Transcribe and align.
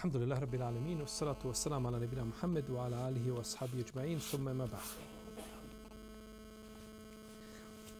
Alhamdulillah, 0.00 0.40
Rabbil 0.40 0.62
Alamin, 0.62 0.98
salatu 1.06 1.48
wassalamu 1.48 1.88
ala 1.88 1.98
nebina 1.98 2.24
Muhammedu, 2.24 2.78
ala 2.78 3.06
alihi 3.06 3.30
wa 3.30 3.44
sahabi 3.44 3.84
ujma'in, 3.84 4.18
summa 4.20 4.50
ima 4.50 4.64
ba'a. 4.64 4.80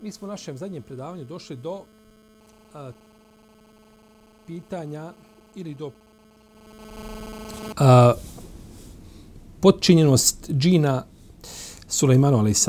Mi 0.02 0.12
smo 0.12 0.27
u 0.27 0.30
našem 0.30 0.56
zadnjem 0.56 0.82
predavanju 0.82 1.24
došli 1.24 1.56
do 1.56 1.82
a, 2.74 2.92
pitanja 4.46 5.12
ili 5.55 5.74
do 5.74 5.91
a, 7.77 8.14
podčinjenost 9.60 10.50
džina 10.50 11.05
Sulejmanu, 11.88 12.41
a.s. 12.41 12.69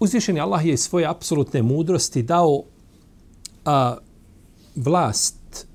Uzvišeni 0.00 0.40
Allah 0.40 0.66
je 0.66 0.76
svoje 0.76 1.06
apsolutne 1.06 1.62
mudrosti 1.62 2.22
dao 2.22 2.64
a, 3.64 3.96
vlast 4.78 5.66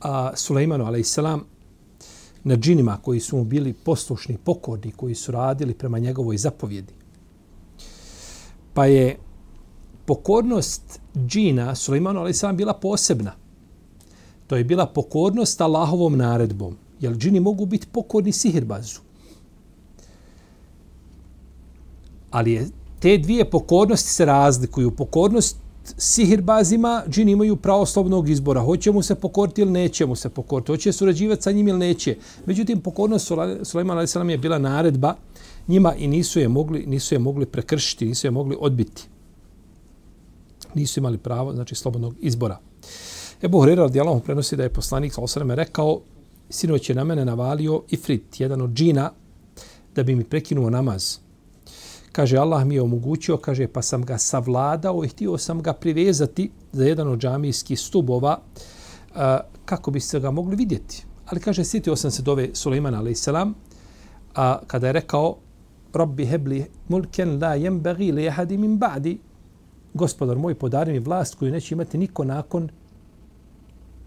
a, 0.00 0.32
Sulejmanu 0.36 0.84
a.s. 0.86 1.18
na 2.44 2.56
džinima 2.56 2.98
koji 3.02 3.20
su 3.20 3.36
mu 3.36 3.44
bili 3.44 3.72
poslušni, 3.72 4.38
pokorni, 4.44 4.92
koji 4.92 5.14
su 5.14 5.32
radili 5.32 5.74
prema 5.74 5.98
njegovoj 5.98 6.36
zapovjedi. 6.36 6.92
Pa 8.74 8.86
je 8.86 9.18
pokornost 10.06 11.00
džina 11.26 11.74
Sulejmanu 11.74 12.20
a.s. 12.20 12.44
bila 12.54 12.74
posebna. 12.74 13.32
To 14.46 14.56
je 14.56 14.64
bila 14.64 14.86
pokornost 14.86 15.60
Allahovom 15.60 16.16
naredbom. 16.16 16.76
Jer 17.00 17.16
džini 17.16 17.40
mogu 17.40 17.66
biti 17.66 17.86
pokorni 17.92 18.32
sihirbazu. 18.32 19.00
Ali 22.30 22.52
je, 22.52 22.68
te 23.00 23.18
dvije 23.18 23.50
pokornosti 23.50 24.10
se 24.10 24.24
razlikuju. 24.24 24.90
Pokornost 24.90 25.56
sihirbazima 25.84 27.02
džini 27.08 27.32
imaju 27.32 27.56
pravo 27.56 27.86
slobodnog 27.86 28.28
izbora. 28.28 28.60
Hoće 28.60 28.92
mu 28.92 29.02
se 29.02 29.14
pokoriti 29.14 29.60
ili 29.60 29.70
neće 29.70 30.06
mu 30.06 30.16
se 30.16 30.28
pokoriti. 30.28 30.72
Hoće 30.72 30.92
surađivati 30.92 31.42
sa 31.42 31.52
njim 31.52 31.68
ili 31.68 31.78
neće. 31.78 32.16
Međutim, 32.46 32.80
pokornost 32.80 33.32
Sulejman 33.62 33.98
a.s. 33.98 34.16
je 34.28 34.38
bila 34.38 34.58
naredba 34.58 35.14
njima 35.68 35.94
i 35.94 36.08
nisu 36.08 36.40
je 36.40 36.48
mogli, 36.48 36.86
nisu 36.86 37.14
je 37.14 37.18
mogli 37.18 37.46
prekršiti, 37.46 38.06
nisu 38.06 38.26
je 38.26 38.30
mogli 38.30 38.56
odbiti. 38.60 39.02
Nisu 40.74 41.00
imali 41.00 41.18
pravo, 41.18 41.52
znači, 41.52 41.74
slobodnog 41.74 42.14
izbora. 42.20 42.58
Ebu 43.42 43.58
Hurera 43.58 43.82
radijallahu 43.82 44.20
prenosi 44.20 44.56
da 44.56 44.62
je 44.62 44.68
poslanik 44.68 45.12
sa 45.26 45.42
rekao 45.48 46.00
sinoć 46.50 46.88
je 46.88 46.94
na 46.94 47.04
mene 47.04 47.24
navalio 47.24 47.82
Ifrit, 47.88 48.40
jedan 48.40 48.60
od 48.60 48.70
džina, 48.70 49.10
da 49.94 50.02
bi 50.02 50.14
mi 50.14 50.24
prekinuo 50.24 50.70
namaz. 50.70 51.18
Kaže, 52.12 52.36
Allah 52.38 52.64
mi 52.64 52.74
je 52.74 52.82
omogućio, 52.82 53.36
kaže, 53.36 53.68
pa 53.68 53.82
sam 53.82 54.02
ga 54.02 54.18
savladao 54.18 55.04
i 55.04 55.08
htio 55.08 55.38
sam 55.38 55.62
ga 55.62 55.72
privezati 55.72 56.50
za 56.72 56.84
jedan 56.84 57.08
od 57.08 57.18
džamijskih 57.18 57.80
stubova 57.80 58.40
a, 59.14 59.40
kako 59.64 59.90
bi 59.90 60.00
se 60.00 60.20
ga 60.20 60.30
mogli 60.30 60.56
vidjeti. 60.56 61.04
Ali 61.26 61.40
kaže, 61.40 61.64
sjetio 61.64 61.96
sam 61.96 62.10
se 62.10 62.22
dove 62.22 62.48
Suleimana 62.54 62.98
a.s. 62.98 63.28
A 64.34 64.58
kada 64.66 64.86
je 64.86 64.92
rekao, 64.92 65.36
Rabbi 65.92 66.26
hebli 66.26 66.66
mulken 66.88 67.42
la 67.42 67.54
jembegi 67.54 68.12
li 68.12 68.24
jehadi 68.24 68.58
min 68.58 68.78
ba'di, 68.78 69.16
gospodar 69.94 70.38
moj, 70.38 70.54
podari 70.54 70.92
mi 70.92 70.98
vlast 70.98 71.34
koju 71.34 71.52
neće 71.52 71.74
imati 71.74 71.98
niko 71.98 72.24
nakon 72.24 72.68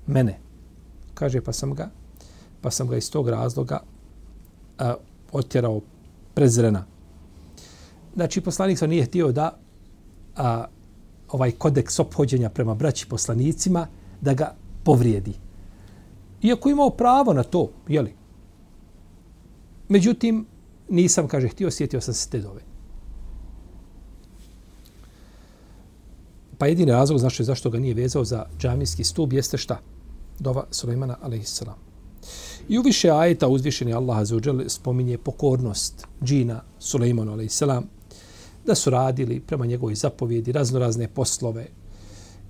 mene. 0.08 0.40
Kaže, 1.14 1.42
pa 1.42 1.54
sam 1.54 1.74
ga, 1.74 1.90
pa 2.62 2.72
sam 2.72 2.88
ga 2.88 2.98
iz 2.98 3.12
tog 3.12 3.30
razloga 3.30 3.80
a, 4.78 4.96
otjerao 5.32 5.82
prezrena. 6.34 6.93
Znači, 8.16 8.42
poslanik 8.42 8.78
sa 8.78 8.88
nije 8.88 9.06
htio 9.06 9.32
da 9.32 9.58
a, 10.36 10.66
ovaj 11.32 11.52
kodeks 11.52 12.00
ophođenja 12.00 12.50
prema 12.50 12.76
braći 12.76 13.08
poslanicima 13.08 13.88
da 14.22 14.34
ga 14.34 14.56
povrijedi. 14.84 15.34
Iako 16.42 16.70
imao 16.70 16.90
pravo 16.90 17.34
na 17.34 17.44
to, 17.44 17.70
jeli? 17.88 18.14
Međutim, 19.90 20.46
nisam, 20.90 21.28
kaže, 21.28 21.48
htio, 21.48 21.72
sjetio 21.72 22.02
sam 22.02 22.14
se 22.14 22.30
te 22.30 22.40
dove. 22.40 22.62
Pa 26.58 26.68
jedini 26.68 26.92
razlog 26.92 27.20
znači 27.20 27.44
zašto 27.44 27.70
ga 27.70 27.80
nije 27.80 27.94
vezao 27.94 28.26
za 28.26 28.46
džamijski 28.60 29.04
stub 29.04 29.34
jeste 29.34 29.58
šta? 29.58 29.80
Dova 30.40 30.66
Sulejmana, 30.72 31.18
alaihissalam. 31.22 31.76
I 32.70 32.80
u 32.80 32.82
više 32.82 33.10
ajeta 33.10 33.48
uzvišeni 33.48 33.94
Allah 33.94 34.18
azuđel 34.18 34.62
spominje 34.68 35.18
pokornost 35.18 36.08
džina 36.24 36.62
Sulejmanu, 36.80 37.32
alaihissalam, 37.32 37.84
da 38.66 38.76
su 38.76 38.90
radili 38.90 39.40
prema 39.40 39.66
njegovoj 39.66 39.96
zapovjedi 39.96 40.52
raznorazne 40.52 41.08
poslove 41.08 41.68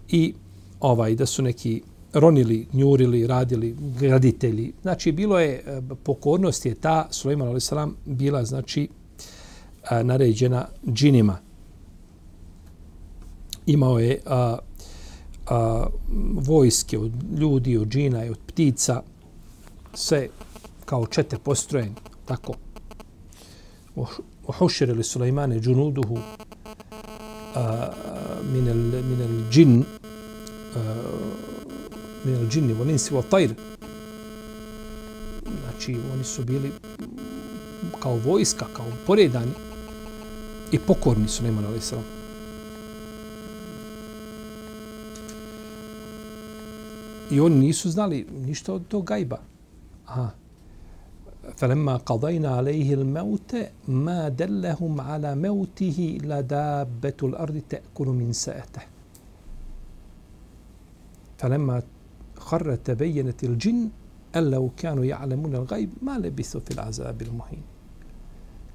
i 0.09 0.33
ovaj 0.79 1.15
da 1.15 1.25
su 1.25 1.41
neki 1.41 1.81
ronili, 2.13 2.67
njurili, 2.73 3.27
radili 3.27 3.75
graditelji. 3.99 4.73
Znači, 4.81 5.11
bilo 5.11 5.39
je, 5.39 5.49
e, 5.49 5.81
pokornost 6.03 6.65
je 6.65 6.75
ta, 6.75 7.07
Suleiman 7.11 7.55
a.s. 7.55 7.73
bila, 8.05 8.45
znači, 8.45 8.89
e, 9.91 10.03
naređena 10.03 10.67
džinima. 10.87 11.37
Imao 13.65 13.99
je 13.99 14.19
a, 14.25 14.57
a, 15.47 15.85
vojske 16.33 16.99
od 16.99 17.11
ljudi, 17.39 17.77
od 17.77 17.87
džina 17.87 18.25
i 18.25 18.29
od 18.29 18.37
ptica, 18.47 19.01
sve 19.93 20.27
kao 20.85 21.07
čete 21.07 21.37
postrojen, 21.37 21.95
tako, 22.25 22.53
وحشر 24.48 24.92
لسليمان 24.92 25.60
جنوده 25.60 26.10
من 28.54 28.66
من 29.10 29.20
الجن 29.30 29.82
من 32.24 32.34
الجن 32.42 32.76
والانس 32.80 33.12
والطير 33.12 33.54
znači 35.62 35.96
oni 36.12 36.24
su 36.24 36.44
bili 36.44 36.72
kao 38.02 38.16
vojska, 38.16 38.66
kao 38.72 38.86
poredani 39.06 39.52
i 40.72 40.78
pokorni 40.78 41.28
su 41.28 41.42
Neman 41.42 41.64
a.s. 41.64 41.92
I 47.30 47.40
oni 47.40 47.56
nisu 47.56 47.90
znali 47.90 48.26
ništa 48.46 48.74
od 48.74 48.88
tog 48.88 49.04
gajba. 49.04 49.38
Aha. 50.06 50.30
فلما 51.56 51.96
قضينا 51.96 52.48
عليه 52.48 52.94
الموت 52.94 53.56
ما 53.88 54.28
دلهم 54.28 55.00
على 55.00 55.34
موته 55.34 56.18
إلا 56.20 56.40
دابة 56.40 57.18
الأرض 57.22 57.62
تأكل 57.68 58.06
من 58.06 58.32
سأته 58.32 58.82
فلما 61.38 61.82
خر 62.36 62.74
تبينت 62.74 63.44
الجن 63.44 63.88
أن 64.36 64.50
لو 64.50 64.70
كانوا 64.76 65.04
يعلمون 65.04 65.54
الغيب 65.54 65.90
ما 66.02 66.18
لبثوا 66.18 66.60
في 66.60 66.70
العذاب 66.70 67.22
المهين 67.22 67.62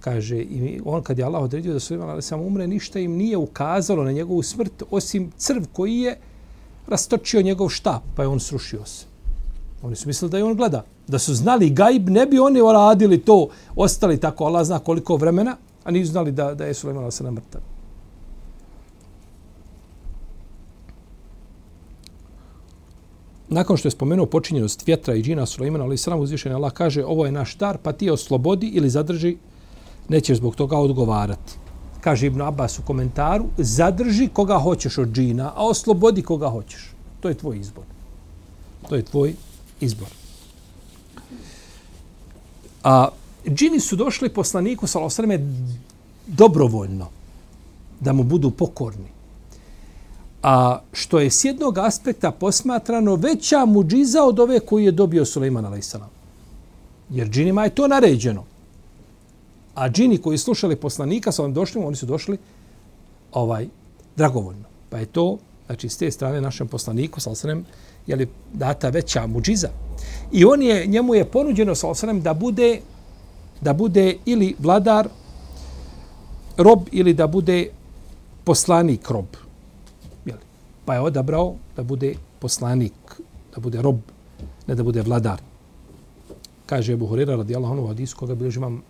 kaže 0.03 0.38
i 0.38 0.81
on 0.85 1.03
kad 1.03 1.17
je 1.17 1.23
Allah 1.25 1.41
odredio 1.44 1.73
da 1.73 1.79
Sulejman 1.79 2.09
alejhi 2.09 2.27
selam 2.27 2.45
umre 2.45 2.67
ništa 2.67 2.99
im 2.99 3.11
nije 3.11 3.38
ukazalo 3.38 4.03
na 4.03 4.11
njegovu 4.11 4.44
smrt 4.44 4.83
osim 4.91 5.31
crv 5.38 5.63
koji 5.73 5.99
je 5.99 6.17
rastočio 6.88 7.41
njegov 7.41 7.69
štap 7.69 8.03
pa 8.16 8.21
je 8.21 8.27
on 8.27 8.39
srušio 8.39 8.85
se 8.85 9.06
oni 9.82 9.96
su 9.96 10.08
mislili 10.08 10.30
da 10.30 10.38
je 10.38 10.44
on 10.44 10.54
gleda 10.54 10.84
da 11.08 11.19
su 11.19 11.34
znali 11.34 11.70
gajb, 11.70 12.08
ne 12.08 12.26
bi 12.26 12.38
oni 12.38 12.60
radili 12.60 13.19
to, 13.19 13.48
ostali 13.76 14.20
tako, 14.20 14.44
Allah 14.44 14.66
zna 14.66 14.78
koliko 14.78 15.16
vremena, 15.16 15.56
a 15.84 15.90
nisu 15.90 16.12
znali 16.12 16.32
da, 16.32 16.54
da 16.54 16.64
je 16.64 16.75
Suleiman 16.75 17.04
a.s. 17.04 17.20
mrtav. 17.20 17.60
Nakon 23.48 23.76
što 23.76 23.88
je 23.88 23.92
spomenuo 23.92 24.26
počinjenost 24.26 24.86
vjetra 24.86 25.14
i 25.14 25.22
džina 25.22 25.46
Suleimana, 25.46 25.84
ali 25.84 25.98
sram 25.98 26.20
uzvišen 26.20 26.52
Allah 26.52 26.72
kaže, 26.72 27.04
ovo 27.04 27.26
je 27.26 27.32
naš 27.32 27.56
dar, 27.56 27.78
pa 27.82 27.92
ti 27.92 28.10
oslobodi 28.10 28.66
ili 28.66 28.90
zadrži, 28.90 29.36
nećeš 30.08 30.36
zbog 30.36 30.56
toga 30.56 30.76
odgovarati. 30.76 31.56
Kaže 32.00 32.26
Ibn 32.26 32.42
Abbas 32.42 32.78
u 32.78 32.82
komentaru, 32.82 33.44
zadrži 33.58 34.28
koga 34.28 34.58
hoćeš 34.58 34.98
od 34.98 35.08
džina, 35.08 35.52
a 35.56 35.66
oslobodi 35.66 36.22
koga 36.22 36.48
hoćeš. 36.48 36.92
To 37.20 37.28
je 37.28 37.34
tvoj 37.34 37.58
izbor. 37.58 37.84
To 38.88 38.96
je 38.96 39.02
tvoj 39.02 39.34
izbor. 39.80 40.08
A 42.84 43.08
džini 43.48 43.80
su 43.80 43.96
došli 43.96 44.28
poslaniku 44.28 44.86
sallallahu 44.86 45.44
dobrovoljno 46.26 47.08
da 48.00 48.12
mu 48.12 48.22
budu 48.22 48.50
pokorni. 48.50 49.08
a 50.42 50.78
što 50.92 51.19
je 51.19 51.30
s 51.30 51.44
jednog 51.44 51.78
aspekta 51.78 52.30
posmatrano 52.30 53.14
veća 53.14 53.64
muđiza 53.64 54.22
od 54.22 54.40
ove 54.40 54.60
koju 54.60 54.84
je 54.84 54.92
dobio 54.92 55.25
Suleiman 55.25 55.64
a.s. 55.66 55.96
Jer 57.10 57.28
džinima 57.28 57.64
je 57.64 57.74
to 57.74 57.88
naređeno. 57.88 58.44
A 59.74 59.88
džini 59.88 60.19
koji 60.19 60.38
slušali 60.38 60.76
poslanika 60.76 61.32
sa 61.32 61.42
ovim 61.42 61.54
došlim, 61.54 61.84
oni 61.84 61.96
su 61.96 62.06
došli 62.06 62.38
ovaj 63.32 63.69
dragovoljno. 64.16 64.64
Pa 64.90 64.98
je 64.98 65.06
to, 65.06 65.38
znači, 65.66 65.88
s 65.88 65.96
te 65.96 66.10
strane 66.10 66.40
našem 66.40 66.69
poslaniku, 66.69 67.20
sa 67.20 67.31
osrem, 67.31 67.64
je 68.08 68.16
li 68.16 68.28
data 68.52 68.88
veća 68.88 69.26
muđiza. 69.26 69.69
I 70.32 70.44
on 70.44 70.62
je, 70.62 70.87
njemu 70.87 71.14
je 71.14 71.25
ponuđeno, 71.25 71.75
sa 71.75 71.88
osanem 71.88 72.22
da 72.22 72.34
bude, 72.34 72.81
da 73.60 73.72
bude 73.72 74.16
ili 74.25 74.55
vladar, 74.58 75.08
rob, 76.56 76.88
ili 76.93 77.14
da 77.14 77.26
bude 77.26 77.69
poslanik 78.44 79.10
rob. 79.10 79.26
Jeli? 80.25 80.40
Pa 80.84 80.94
je 80.94 81.00
odabrao 81.00 81.55
da 81.76 81.82
bude 81.82 82.14
poslanik, 82.38 83.20
da 83.55 83.60
bude 83.60 83.82
rob, 83.82 84.00
ne 84.66 84.75
da 84.75 84.82
bude 84.82 85.02
vladar. 85.02 85.40
Kaže 86.66 86.93
Ebu 86.93 87.06
Hurira 87.06 87.37
radijallahu 87.37 87.75
anhu 87.75 87.87
hadis 87.87 88.14
koga 88.14 88.34
bilježi 88.34 88.58
imam, 88.58 88.82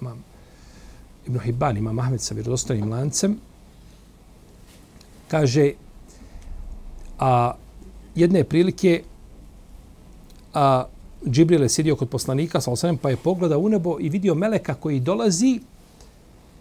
imam 0.00 0.24
Ibn 1.26 1.38
Hibban, 1.38 1.76
imam 1.76 1.98
Ahmed 1.98 2.20
sa 2.20 2.34
vjerodostojnim 2.34 2.90
lancem. 2.90 3.36
Kaže, 5.28 5.72
a 7.18 7.54
jedne 8.14 8.44
prilike 8.44 9.02
a 10.54 10.84
Džibril 11.30 11.62
je 11.62 11.68
sjedio 11.68 11.96
kod 11.96 12.08
poslanika, 12.08 12.60
sa 12.60 12.70
osanem, 12.70 12.96
pa 12.96 13.10
je 13.10 13.16
pogledao 13.16 13.60
u 13.60 13.68
nebo 13.68 13.96
i 14.00 14.08
vidio 14.08 14.34
meleka 14.34 14.74
koji 14.74 15.00
dolazi, 15.00 15.60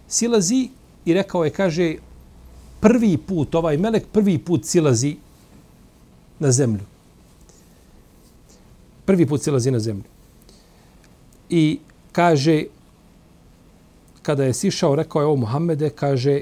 silazi 0.07 0.69
i 1.05 1.13
rekao 1.13 1.43
je, 1.43 1.49
kaže, 1.49 1.95
prvi 2.79 3.17
put, 3.17 3.55
ovaj 3.55 3.77
melek 3.77 4.07
prvi 4.11 4.37
put 4.37 4.65
silazi 4.65 5.15
na 6.39 6.51
zemlju. 6.51 6.85
Prvi 9.05 9.25
put 9.25 9.41
silazi 9.43 9.71
na 9.71 9.79
zemlju. 9.79 10.03
I 11.49 11.79
kaže, 12.11 12.63
kada 14.21 14.43
je 14.43 14.53
sišao, 14.53 14.95
rekao 14.95 15.21
je 15.21 15.25
ovo 15.25 15.35
Muhammede, 15.35 15.89
kaže, 15.89 16.41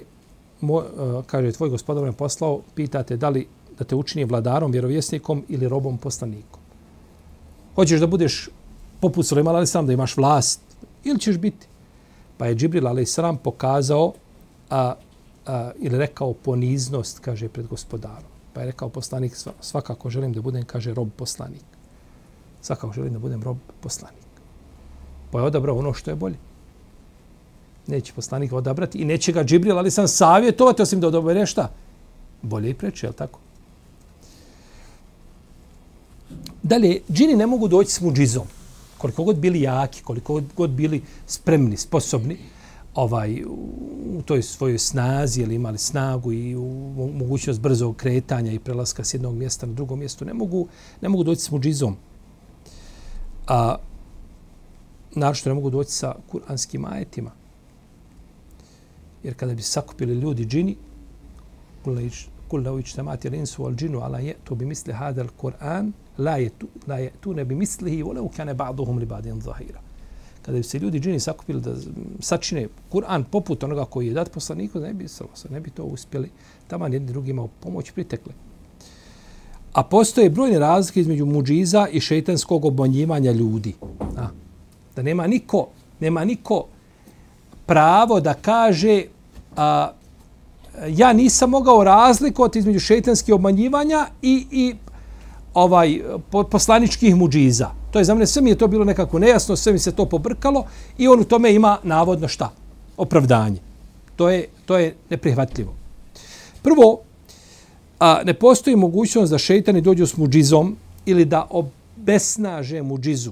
mo, 0.62 0.84
kaže, 1.26 1.52
tvoj 1.52 1.70
gospodar 1.70 2.04
me 2.04 2.12
poslao, 2.12 2.62
pitate 2.76 3.18
da 3.18 3.30
li 3.30 3.48
da 3.80 3.86
te 3.86 3.96
učini 3.96 4.26
vladarom, 4.26 4.72
vjerovjesnikom 4.72 5.44
ili 5.48 5.70
robom 5.70 5.98
poslanikom. 5.98 6.60
Hoćeš 7.76 8.00
da 8.00 8.08
budeš 8.08 8.50
poput 9.00 9.26
Sulejman 9.26 9.56
ali 9.56 9.68
da 9.86 9.94
imaš 9.94 10.18
vlast 10.18 10.62
ili 11.04 11.20
ćeš 11.20 11.38
biti? 11.38 11.68
Pa 12.38 12.46
je 12.46 12.56
Džibril 12.56 12.88
ali 12.88 13.06
pokazao 13.44 14.14
a, 14.70 14.94
a, 15.46 15.72
ili 15.80 15.98
rekao 15.98 16.34
poniznost, 16.34 17.20
kaže, 17.20 17.50
pred 17.50 17.68
gospodarom. 17.68 18.32
Pa 18.54 18.60
je 18.60 18.66
rekao 18.66 18.90
poslanik, 18.90 19.36
svakako 19.62 20.10
želim 20.10 20.34
da 20.34 20.42
budem, 20.42 20.64
kaže, 20.66 20.94
rob 20.94 21.10
poslanik. 21.16 21.64
Svakako 22.62 22.94
želim 22.94 23.14
da 23.14 23.20
budem 23.20 23.44
rob 23.44 23.58
poslanik. 23.82 24.30
Pa 25.32 25.40
je 25.40 25.46
odabrao 25.46 25.78
ono 25.78 25.94
što 25.94 26.12
je 26.12 26.16
bolje. 26.16 26.38
Neće 27.88 28.14
poslanik 28.14 28.54
odabrati 28.54 28.98
i 28.98 29.06
neće 29.06 29.32
ga 29.32 29.44
Džibril, 29.44 29.78
ali 29.78 29.92
sam 29.92 30.08
savjetovati, 30.08 30.82
osim 30.82 31.00
da 31.00 31.08
odobere 31.08 31.46
šta? 31.46 31.70
Bolje 32.42 32.70
i 32.70 32.74
preče, 32.74 33.08
je 33.08 33.14
tako? 33.14 33.40
Dalje, 36.70 37.02
džini 37.12 37.36
ne 37.36 37.48
mogu 37.48 37.68
doći 37.68 37.92
s 37.92 38.02
muđizom. 38.02 38.48
Koliko 38.98 39.24
god 39.24 39.38
bili 39.38 39.62
jaki, 39.62 40.04
koliko 40.04 40.42
god 40.56 40.70
bili 40.70 41.02
spremni, 41.28 41.78
sposobni, 41.78 42.38
ovaj 42.96 43.44
u 44.18 44.22
toj 44.26 44.42
svojoj 44.42 44.78
snazi 44.78 45.42
ili 45.42 45.56
imali 45.56 45.78
snagu 45.78 46.34
i 46.34 46.56
u 46.56 47.12
mogućnost 47.14 47.62
brzog 47.62 47.96
kretanja 47.96 48.52
i 48.52 48.60
prelaska 48.60 49.04
s 49.04 49.14
jednog 49.14 49.36
mjesta 49.36 49.66
na 49.66 49.74
drugo 49.74 49.96
mjesto 49.96 50.26
ne 50.26 50.34
mogu 50.34 50.68
ne 51.02 51.10
mogu 51.10 51.24
doći 51.24 51.42
s 51.42 51.52
muđizom 51.52 51.96
a 53.48 53.76
naravno 55.16 55.42
ne 55.46 55.54
mogu 55.54 55.70
doći 55.70 55.92
sa 55.92 56.16
kuranskim 56.32 56.86
ajetima 56.86 57.32
jer 59.24 59.34
kada 59.34 59.54
bi 59.54 59.62
sakupili 59.62 60.14
ljudi 60.14 60.46
džini 60.46 60.76
kul 61.84 62.64
la 62.64 62.72
ijtama'at 62.72 63.26
al-insu 63.26 63.64
wal 63.64 63.84
jinnu 63.84 64.00
ala 64.00 64.20
ya'tu 64.20 64.56
bi 64.56 64.66
misli 64.66 64.94
hadal 64.94 65.28
Kur'an, 65.42 65.92
la 66.20 66.38
yatu 66.40 66.68
la 66.88 66.98
ne 67.36 67.46
bi 67.46 67.56
mislihi 67.56 68.04
wa 68.04 68.22
ukane 68.22 68.54
ba'duhum 68.54 69.00
li 69.00 69.06
ba'din 69.06 69.42
zahira 69.42 69.80
kada 70.42 70.58
bi 70.58 70.64
se 70.64 70.80
ljudi 70.80 71.00
džini 71.00 71.20
sakupili 71.20 71.62
da 71.62 71.76
sačine 72.20 72.68
Kur'an 72.92 73.24
poput 73.24 73.64
onoga 73.64 73.86
koji 73.86 74.08
je 74.08 74.14
dat 74.14 74.32
poslaniku, 74.32 74.80
ne 74.80 74.94
bi, 74.94 75.08
se, 75.08 75.24
ne 75.50 75.60
bi 75.60 75.70
to 75.70 75.84
uspjeli 75.84 76.30
tamo 76.68 76.86
jedni 76.86 77.08
drugima 77.08 77.44
u 77.44 77.48
pomoć 77.60 77.92
pritekle. 77.92 78.34
A 79.74 79.84
postoje 79.84 80.30
brojne 80.30 80.60
razlike 80.60 81.02
između 81.02 81.26
muđiza 81.26 81.88
i 81.92 82.00
šeitanskog 82.00 82.66
obmanjivanja 82.66 83.32
ljudi. 83.32 83.74
A, 84.18 84.28
da 84.96 85.02
nema 85.02 85.28
niko, 85.28 85.68
nema 86.00 86.26
niko 86.26 86.66
pravo 87.66 88.20
da 88.20 88.34
kaže 88.34 89.04
a, 89.56 89.92
ja 90.88 91.14
nisam 91.14 91.50
mogao 91.50 91.84
razlikovati 91.84 92.60
između 92.60 92.80
šeitanskih 92.80 93.36
obmanjivanja 93.36 94.08
i, 94.22 94.46
i 94.52 94.76
ovaj 95.54 95.94
eh, 95.94 96.02
poslaničkih 96.52 97.16
muđiza. 97.16 97.70
To 97.92 98.00
je 98.00 98.06
za 98.06 98.14
mene 98.14 98.28
sve 98.28 98.42
mi 98.42 98.50
je 98.50 98.58
to 98.58 98.68
bilo 98.68 98.86
nekako 98.86 99.20
nejasno, 99.20 99.56
sve 99.56 99.74
mi 99.74 99.80
se 99.80 99.92
to 99.92 100.06
pobrkalo 100.06 100.66
i 100.98 101.08
on 101.08 101.20
u 101.20 101.24
tome 101.24 101.54
ima 101.54 101.78
navodno 101.84 102.28
šta? 102.28 102.52
Opravdanje. 102.98 103.60
To 104.16 104.30
je, 104.30 104.48
to 104.66 104.78
je 104.78 104.96
neprihvatljivo. 105.10 105.74
Prvo, 106.62 107.02
a, 108.00 108.22
ne 108.24 108.34
postoji 108.34 108.76
mogućnost 108.76 109.32
da 109.32 109.38
šeitani 109.38 109.82
dođu 109.82 110.08
s 110.08 110.18
muđizom 110.18 110.76
ili 111.06 111.26
da 111.26 111.48
obesnaže 111.50 112.82
muđizu. 112.82 113.32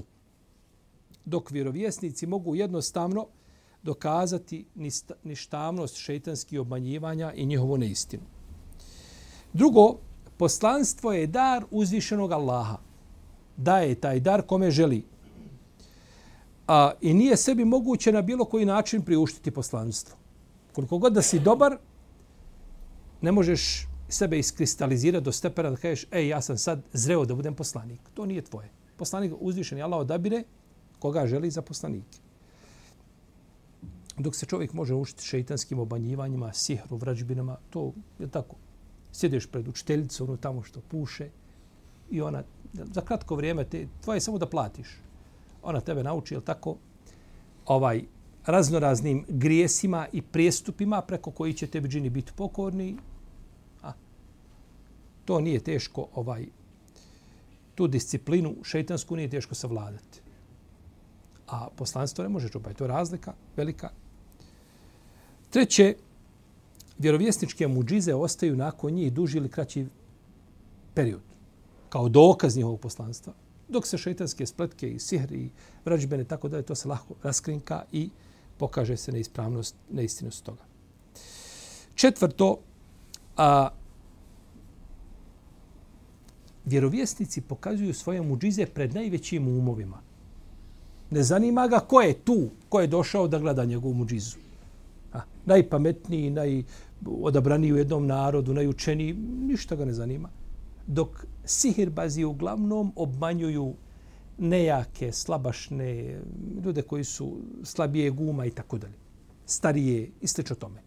Dok 1.24 1.50
vjerovjesnici 1.50 2.26
mogu 2.26 2.54
jednostavno 2.54 3.26
dokazati 3.82 4.64
ništavnost 5.24 5.96
šeitanskih 5.96 6.60
obmanjivanja 6.60 7.32
i 7.32 7.46
njihovu 7.46 7.78
neistinu. 7.78 8.22
Drugo, 9.52 9.94
poslanstvo 10.38 11.12
je 11.12 11.26
dar 11.26 11.64
uzvišenog 11.70 12.32
Allaha. 12.32 12.78
Daje 13.56 13.94
taj 13.94 14.20
dar 14.20 14.42
kome 14.42 14.70
želi. 14.70 15.04
A, 16.68 16.92
I 17.00 17.14
nije 17.14 17.36
sebi 17.36 17.64
moguće 17.64 18.12
na 18.12 18.22
bilo 18.22 18.44
koji 18.44 18.64
način 18.64 19.02
priuštiti 19.02 19.50
poslanstvo. 19.50 20.16
Koliko 20.72 20.98
god 20.98 21.12
da 21.12 21.22
si 21.22 21.40
dobar, 21.40 21.76
ne 23.20 23.32
možeš 23.32 23.88
sebe 24.08 24.38
iskristalizirati 24.38 25.24
do 25.24 25.32
stepena 25.32 25.70
da 25.70 25.76
kažeš, 25.76 26.06
ej, 26.10 26.28
ja 26.28 26.40
sam 26.40 26.58
sad 26.58 26.82
zreo 26.92 27.24
da 27.24 27.34
budem 27.34 27.54
poslanik. 27.54 28.00
To 28.14 28.26
nije 28.26 28.42
tvoje. 28.42 28.70
Poslanik 28.96 29.32
uzvišen 29.40 29.78
je 29.78 29.84
Allah 29.84 30.00
odabire 30.00 30.42
koga 30.98 31.26
želi 31.26 31.50
za 31.50 31.62
poslanike. 31.62 32.18
Dok 34.18 34.36
se 34.36 34.46
čovjek 34.46 34.72
može 34.72 34.94
učiti 34.94 35.24
šeitanskim 35.24 35.78
obanjivanjima, 35.78 36.52
sihru, 36.52 36.96
vrađbinama, 36.96 37.56
to 37.70 37.92
je 38.18 38.28
tako 38.28 38.56
sjediš 39.12 39.46
pred 39.46 39.68
učiteljicu, 39.68 40.24
ono 40.24 40.36
tamo 40.36 40.62
što 40.62 40.80
puše 40.80 41.28
i 42.10 42.20
ona 42.20 42.42
za 42.72 43.00
kratko 43.00 43.36
vrijeme 43.36 43.64
te, 43.64 43.86
tvoje 44.00 44.20
samo 44.20 44.38
da 44.38 44.46
platiš. 44.46 44.88
Ona 45.62 45.80
tebe 45.80 46.02
nauči, 46.02 46.34
je 46.34 46.40
tako, 46.40 46.76
ovaj, 47.66 48.02
raznoraznim 48.46 49.24
grijesima 49.28 50.06
i 50.12 50.22
prijestupima 50.22 51.02
preko 51.02 51.30
koji 51.30 51.52
će 51.52 51.66
tebi 51.66 51.88
džini 51.88 52.10
biti 52.10 52.32
pokorni. 52.36 52.96
A, 53.82 53.92
to 55.24 55.40
nije 55.40 55.60
teško, 55.60 56.08
ovaj, 56.14 56.46
tu 57.74 57.86
disciplinu 57.86 58.54
šeitansku 58.62 59.16
nije 59.16 59.30
teško 59.30 59.54
savladati. 59.54 60.20
A 61.46 61.68
poslanstvo 61.76 62.22
ne 62.22 62.28
može 62.28 62.48
čupati. 62.48 62.76
To 62.76 62.84
je 62.84 62.88
razlika 62.88 63.34
velika. 63.56 63.90
Treće, 65.50 65.94
vjerovjesničke 66.98 67.68
muđize 67.68 68.14
ostaju 68.14 68.56
nakon 68.56 68.92
njih 68.92 69.12
duži 69.12 69.38
ili 69.38 69.48
kraći 69.48 69.86
period. 70.94 71.20
Kao 71.88 72.08
dokaz 72.08 72.56
njihovog 72.56 72.80
poslanstva. 72.80 73.32
Dok 73.68 73.86
se 73.86 73.98
šeitanske 73.98 74.46
spletke 74.46 74.90
i 74.90 74.98
sihr 74.98 75.32
i 75.32 75.50
vrađbene, 75.84 76.24
tako 76.24 76.48
da 76.48 76.56
je 76.56 76.62
to 76.62 76.74
se 76.74 76.88
lahko 76.88 77.14
raskrinka 77.22 77.84
i 77.92 78.10
pokaže 78.58 78.96
se 78.96 79.12
neispravnost, 79.12 79.76
neistinost 79.90 80.44
toga. 80.44 80.62
Četvrto, 81.94 82.58
a, 83.36 83.68
vjerovjesnici 86.64 87.40
pokazuju 87.40 87.94
svoje 87.94 88.22
muđize 88.22 88.66
pred 88.66 88.94
najvećim 88.94 89.48
umovima. 89.48 90.00
Ne 91.10 91.22
zanima 91.22 91.68
ga 91.68 91.80
ko 91.80 92.00
je 92.00 92.14
tu, 92.14 92.50
ko 92.68 92.80
je 92.80 92.86
došao 92.86 93.28
da 93.28 93.38
gleda 93.38 93.64
njegovu 93.64 93.94
muđizu. 93.94 94.36
A, 95.12 95.20
najpametniji, 95.46 96.30
naj, 96.30 96.62
odabraniji 97.06 97.72
u 97.72 97.76
jednom 97.76 98.06
narodu, 98.06 98.54
najučeniji, 98.54 99.14
ništa 99.42 99.76
ga 99.76 99.84
ne 99.84 99.92
zanima. 99.92 100.28
Dok 100.86 101.26
sihirbazi 101.44 102.24
uglavnom 102.24 102.92
obmanjuju 102.96 103.74
nejake, 104.38 105.12
slabašne, 105.12 106.20
ljude 106.64 106.82
koji 106.82 107.04
su 107.04 107.36
slabije 107.62 108.10
guma 108.10 108.46
i 108.46 108.50
tako 108.50 108.78
dalje. 108.78 108.94
Starije 109.46 110.10
i 110.20 110.26
slično 110.26 110.56
tome. 110.56 110.82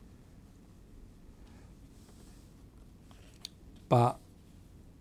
Pa 3.88 4.18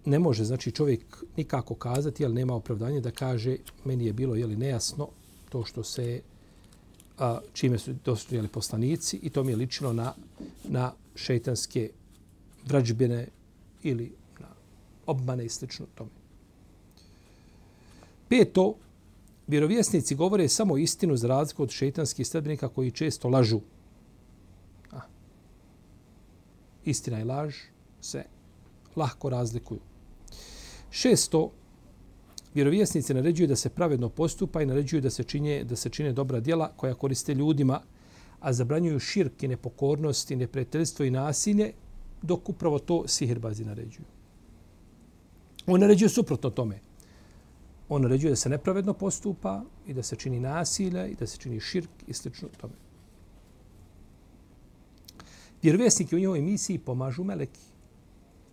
ne 0.05 0.19
može 0.19 0.45
znači 0.45 0.73
čovjek 0.73 1.25
nikako 1.37 1.75
kazati, 1.75 2.25
ali 2.25 2.35
nema 2.35 2.55
opravdanje 2.55 3.01
da 3.01 3.11
kaže 3.11 3.57
meni 3.85 4.07
je 4.07 4.13
bilo 4.13 4.35
je 4.35 4.47
li 4.47 4.57
nejasno 4.57 5.09
to 5.49 5.65
što 5.65 5.85
se 5.85 6.21
a, 7.21 7.41
čime 7.53 7.79
su 7.79 7.95
dostojali 8.05 8.49
poslanici 8.49 9.17
i 9.23 9.31
to 9.31 9.45
mi 9.45 9.53
je 9.53 9.57
ličilo 9.57 9.93
na, 9.93 10.15
na 10.65 10.93
šeitanske 11.15 11.91
vrađbine 12.67 13.29
ili 13.83 14.13
na 14.39 14.47
obmane 15.07 15.45
i 15.45 15.49
slično 15.49 15.87
tome. 15.95 16.11
Peto, 18.29 18.75
vjerovjesnici 19.47 20.15
govore 20.15 20.49
samo 20.49 20.79
istinu 20.79 21.17
za 21.17 21.29
razliku 21.29 21.63
od 21.63 21.71
šeitanskih 21.71 22.27
sredbenika 22.27 22.69
koji 22.69 22.91
često 22.91 23.29
lažu. 23.29 23.61
A, 24.93 25.01
istina 26.85 27.21
i 27.21 27.25
laž 27.25 27.55
se 28.01 28.25
lahko 28.97 29.31
razlikuju. 29.31 29.81
Šesto, 30.91 31.51
vjerovjesnici 32.55 33.15
naređuju 33.15 33.47
da 33.47 33.57
se 33.57 33.69
pravedno 33.69 34.09
postupa 34.09 34.63
i 34.63 34.67
naređuju 34.67 35.01
da 35.01 35.11
se 35.11 35.25
čine, 35.25 35.65
da 35.65 35.77
se 35.77 35.91
čine 35.91 36.13
dobra 36.13 36.41
djela 36.41 36.73
koja 36.77 36.95
koriste 36.95 37.35
ljudima, 37.35 37.81
a 38.41 38.53
zabranjuju 38.53 38.99
širk 38.99 39.43
i 39.43 39.49
nepokornost 39.49 40.31
i 40.31 40.37
neprijateljstvo 40.37 41.05
i 41.05 41.11
nasilje, 41.11 41.73
dok 42.23 42.49
upravo 42.49 42.79
to 42.79 43.09
sihirbazi 43.09 43.65
naređuju. 43.65 44.07
On 45.67 45.81
naređuje 45.81 46.09
suprotno 46.09 46.51
tome. 46.51 46.81
On 47.89 48.03
naređuje 48.03 48.31
da 48.31 48.37
se 48.37 48.49
nepravedno 48.49 48.95
postupa 48.95 49.63
i 49.87 49.95
da 49.95 50.03
se 50.03 50.17
čini 50.17 50.41
nasilje 50.41 51.09
i 51.11 51.15
da 51.15 51.27
se 51.27 51.39
čini 51.39 51.61
širk 51.61 51.91
i 52.07 52.13
slično 52.13 52.49
tome. 52.61 52.75
Vjerovjesnike 55.63 56.17
u 56.17 56.19
njihovoj 56.19 56.41
misiji 56.41 56.79
pomažu 56.79 57.25
meleki, 57.25 57.61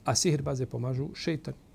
a 0.06 0.16
sihirbaze 0.16 0.66
pomažu 0.66 1.10
šeitani. 1.13 1.66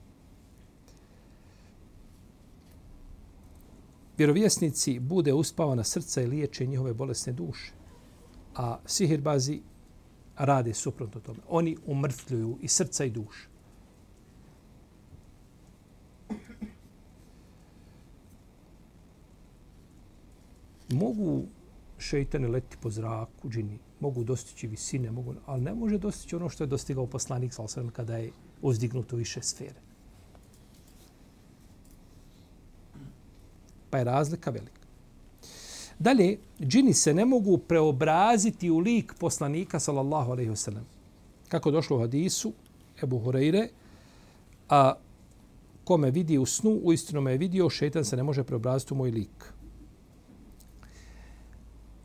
Vjerovjesnici 4.19 4.99
bude 4.99 5.33
uspava 5.33 5.75
na 5.75 5.85
srca 5.85 6.23
i 6.23 6.27
liječe 6.27 6.67
njihove 6.67 6.95
bolesne 6.95 7.33
duše. 7.33 7.73
A 8.55 8.79
sihirbazi 8.87 9.61
rade 10.37 10.75
suprotno 10.75 11.21
tome. 11.21 11.39
Oni 11.49 11.77
umrtvljuju 11.87 12.59
i 12.61 12.69
srca 12.69 13.05
i 13.05 13.11
duše. 13.11 13.49
Mogu 20.93 21.43
šeitane 21.99 22.49
leti 22.49 22.77
po 22.81 22.91
zraku, 22.91 23.49
džini, 23.49 23.79
mogu 24.01 24.25
dostići 24.25 24.67
visine, 24.67 25.11
mogu, 25.11 25.35
ali 25.47 25.63
ne 25.63 25.75
može 25.75 25.99
dostići 25.99 26.37
ono 26.37 26.49
što 26.49 26.65
je 26.65 26.69
dostigao 26.69 27.07
poslanik 27.07 27.53
Salsan 27.55 27.91
kada 27.91 28.17
je 28.17 28.31
uzdignuto 28.63 29.17
više 29.17 29.43
sfere. 29.43 29.92
Pa 33.93 33.99
je 33.99 34.05
razlika 34.05 34.51
velika. 34.51 34.81
Dalje, 35.99 36.39
džini 36.61 36.95
se 36.95 37.15
ne 37.15 37.25
mogu 37.25 37.59
preobraziti 37.59 38.71
u 38.71 38.79
lik 38.79 39.15
poslanika, 39.21 39.81
sallallahu 39.81 40.33
alaihi 40.33 40.51
wasallam. 40.51 40.85
Kako 41.49 41.71
došlo 41.71 41.97
u 41.97 42.01
hadisu, 42.01 42.53
Ebu 43.03 43.19
Hureyre, 43.19 43.69
a 44.69 44.95
ko 45.85 45.97
me 45.97 46.11
vidi 46.11 46.39
u 46.39 46.47
snu, 46.47 46.71
u 46.83 46.93
istinu 46.93 47.21
me 47.21 47.33
je 47.33 47.39
vidio, 47.39 47.71
šetan 47.71 48.05
se 48.05 48.17
ne 48.17 48.23
može 48.23 48.45
preobraziti 48.45 48.95
u 48.95 48.97
moj 48.97 49.11
lik. 49.11 49.53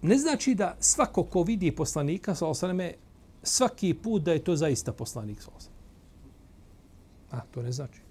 Ne 0.01 0.17
znači 0.17 0.55
da 0.55 0.75
svako 0.79 1.23
ko 1.23 1.43
vidi 1.43 1.71
poslanika, 1.75 2.35
sallallahu 2.35 2.65
alaihi 2.65 2.81
wasallam, 2.81 2.93
svaki 3.43 3.93
put 3.93 4.23
da 4.23 4.33
je 4.33 4.43
to 4.43 4.55
zaista 4.55 4.91
poslanik, 4.91 5.41
sallallahu 5.41 5.65
alaihi. 5.65 5.77
A, 7.31 7.51
to 7.53 7.61
ne 7.61 7.71
znači. 7.71 8.01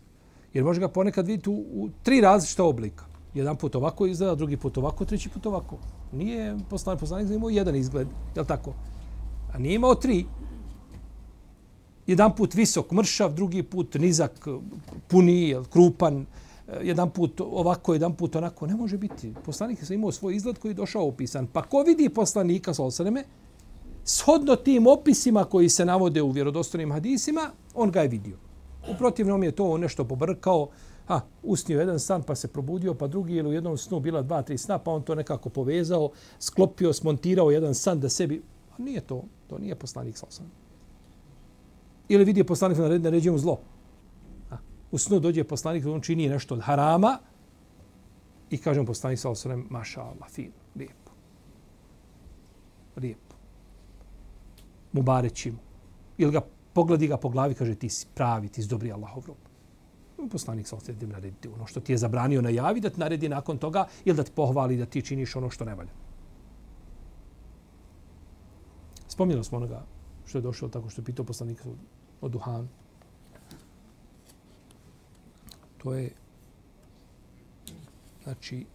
Jer 0.54 0.64
može 0.64 0.80
ga 0.80 0.88
ponekad 0.88 1.26
vidjeti 1.26 1.50
u, 1.50 1.52
u 1.52 1.90
tri 2.02 2.20
različita 2.20 2.64
oblika 2.64 3.15
jedan 3.36 3.56
put 3.56 3.74
ovako 3.74 4.06
izgleda, 4.06 4.34
drugi 4.34 4.56
put 4.56 4.78
ovako, 4.78 5.04
treći 5.04 5.28
put 5.28 5.46
ovako. 5.46 5.78
Nije 6.12 6.56
poslanik, 6.70 7.00
poslanik 7.00 7.30
imao 7.30 7.50
jedan 7.50 7.76
izgled, 7.76 8.08
je 8.34 8.40
li 8.40 8.46
tako? 8.46 8.72
A 9.52 9.58
nije 9.58 9.74
imao 9.74 9.94
tri. 9.94 10.24
Jedan 12.06 12.36
put 12.36 12.54
visok, 12.54 12.92
mršav, 12.92 13.34
drugi 13.34 13.62
put 13.62 13.94
nizak, 13.94 14.48
puni, 15.08 15.56
krupan, 15.70 16.26
jedan 16.82 17.10
put 17.10 17.40
ovako, 17.40 17.92
jedan 17.92 18.14
put 18.14 18.36
onako. 18.36 18.66
Ne 18.66 18.74
može 18.74 18.98
biti. 18.98 19.34
Poslanik 19.44 19.78
je 19.90 19.94
imao 19.94 20.12
svoj 20.12 20.36
izgled 20.36 20.58
koji 20.58 20.70
je 20.70 20.74
došao 20.74 21.08
opisan. 21.08 21.46
Pa 21.46 21.62
ko 21.62 21.82
vidi 21.82 22.08
poslanika 22.08 22.74
sa 22.74 22.84
osaneme, 22.84 23.24
shodno 24.04 24.56
tim 24.56 24.86
opisima 24.86 25.44
koji 25.44 25.68
se 25.68 25.84
navode 25.84 26.22
u 26.22 26.30
vjerodostojnim 26.30 26.92
hadisima, 26.92 27.50
on 27.74 27.90
ga 27.90 28.02
je 28.02 28.08
vidio. 28.08 28.36
U 28.90 28.94
protivnom 28.98 29.42
je 29.42 29.52
to 29.52 29.78
nešto 29.78 30.04
pobrkao, 30.04 30.68
ha, 31.06 31.20
usnio 31.42 31.80
jedan 31.80 32.00
san 32.00 32.22
pa 32.22 32.34
se 32.34 32.48
probudio, 32.48 32.94
pa 32.94 33.06
drugi 33.06 33.34
ili 33.34 33.48
u 33.48 33.52
jednom 33.52 33.78
snu 33.78 34.00
bila 34.00 34.22
dva, 34.22 34.42
tri 34.42 34.58
sna, 34.58 34.78
pa 34.78 34.90
on 34.90 35.02
to 35.02 35.14
nekako 35.14 35.48
povezao, 35.48 36.10
sklopio, 36.38 36.92
smontirao 36.92 37.50
jedan 37.50 37.74
san 37.74 38.00
da 38.00 38.08
sebi... 38.08 38.42
A 38.78 38.82
nije 38.82 39.00
to, 39.00 39.24
to 39.46 39.58
nije 39.58 39.74
poslanik 39.74 40.16
sa 40.16 40.26
osam. 40.26 40.50
Ili 42.08 42.24
vidi 42.24 42.44
poslanik 42.44 42.78
na 42.78 42.98
naređuje 42.98 43.32
mu 43.32 43.38
zlo. 43.38 43.58
Ha, 44.50 44.58
u 44.90 44.98
snu 44.98 45.20
dođe 45.20 45.44
poslanik 45.44 45.86
on 45.86 46.00
čini 46.00 46.28
nešto 46.28 46.54
od 46.54 46.60
harama 46.60 47.18
i 48.50 48.58
kaže 48.58 48.80
mu 48.80 48.86
poslanik 48.86 49.18
sa 49.18 49.30
osam, 49.30 49.66
maša 49.70 50.02
Allah, 50.02 50.30
fino, 50.30 50.54
lijepo. 50.74 51.10
Lijepo. 52.96 53.34
Mubareći 54.92 55.50
mu. 55.50 55.58
Ili 56.18 56.32
ga 56.32 56.40
pogledi 56.72 57.06
ga 57.06 57.16
po 57.16 57.28
glavi, 57.28 57.54
kaže 57.54 57.74
ti 57.74 57.88
si 57.88 58.06
pravi, 58.14 58.48
ti 58.48 58.62
si 58.62 58.68
dobri 58.68 58.92
Allahov 58.92 59.26
rob 59.26 59.45
poslanik 60.30 60.66
sa 60.66 60.76
osjetim 60.76 61.08
narediti 61.08 61.48
ono 61.48 61.66
što 61.66 61.80
ti 61.80 61.92
je 61.92 61.98
zabranio 61.98 62.42
najavi, 62.42 62.80
da 62.80 62.90
ti 62.90 63.00
naredi 63.00 63.28
nakon 63.28 63.58
toga 63.58 63.86
ili 64.04 64.16
da 64.16 64.24
ti 64.24 64.32
pohvali 64.34 64.76
da 64.76 64.86
ti 64.86 65.02
činiš 65.02 65.36
ono 65.36 65.50
što 65.50 65.64
ne 65.64 65.74
valja. 65.74 65.90
Spomnjeli 69.08 69.44
smo 69.44 69.58
onoga 69.58 69.84
što 70.26 70.38
je 70.38 70.42
došlo 70.42 70.68
tako 70.68 70.90
što 70.90 71.00
je 71.00 71.04
pitao 71.04 71.24
poslanik 71.24 71.62
o 72.20 72.28
duhanu. 72.28 72.68
To 75.78 75.94
je 75.94 76.10
znači 78.24 78.66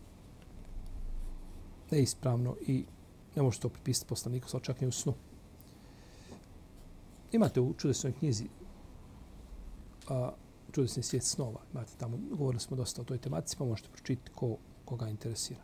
neispravno 1.92 2.56
i 2.62 2.86
ne 3.36 3.42
možete 3.42 3.62
to 3.62 3.70
pripisati 3.70 4.10
poslaniku, 4.10 4.50
sa 4.50 4.60
čak 4.60 4.82
u 4.88 4.92
snu. 4.92 5.14
Imate 7.32 7.62
u 7.62 7.74
čudesnoj 7.78 8.14
knjizi 8.14 8.46
a, 10.10 10.32
čudesni 10.72 11.04
svijet 11.04 11.24
snova. 11.24 11.60
Imate 11.74 11.92
tamo, 11.98 12.18
govorili 12.32 12.60
smo 12.60 12.78
dosta 12.78 13.02
o 13.02 13.06
toj 13.06 13.18
tematici, 13.18 13.58
pa 13.58 13.66
možete 13.66 13.90
pročitati 13.90 14.32
ko, 14.36 14.58
koga 14.86 15.10
interesira. 15.10 15.62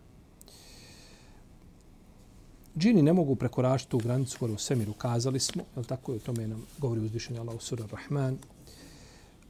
Džini 2.78 3.02
ne 3.02 3.14
mogu 3.14 3.36
prekoračiti 3.36 3.92
tu 3.92 3.98
granicu 3.98 4.40
koju 4.40 4.54
u 4.54 4.58
svemiru 4.58 4.94
kazali 4.94 5.40
smo, 5.40 5.64
je 5.76 5.84
tako 5.84 6.12
je 6.12 6.16
o 6.16 6.20
tome 6.20 6.48
nam 6.48 6.66
govori 6.78 7.02
uzvišenje 7.02 7.40
Allah 7.40 7.56
u 7.56 7.60
sura 7.60 7.86
Rahman. 7.92 8.38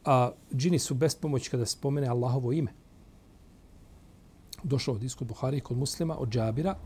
A 0.05 0.31
džini 0.55 0.79
su 0.79 0.95
bespomoć 0.95 1.49
kada 1.49 1.65
spomene 1.65 2.07
Allahovo 2.07 2.51
ime. 2.51 2.71
Došao 4.63 4.95
od 4.95 5.03
iskod 5.03 5.27
Buhari 5.27 5.59
kod 5.59 5.77
muslima, 5.77 6.17
od 6.17 6.29
Džabira, 6.29 6.77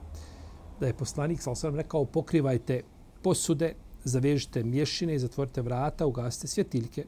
da 0.79 0.87
je 0.87 0.93
poslanik, 0.93 1.41
sal 1.41 1.55
sam 1.55 1.75
rekao, 1.75 2.05
pokrivajte 2.05 2.81
posude, 3.21 3.75
zavežite 4.03 4.63
mješine 4.63 5.15
i 5.15 5.19
zatvorite 5.19 5.61
vrata, 5.61 6.05
ugasite 6.05 6.47
svjetiljke, 6.47 7.05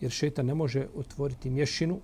jer 0.00 0.10
šetan 0.10 0.46
ne 0.46 0.54
može 0.54 0.86
otvoriti 0.96 1.50
mješinu, 1.50 2.00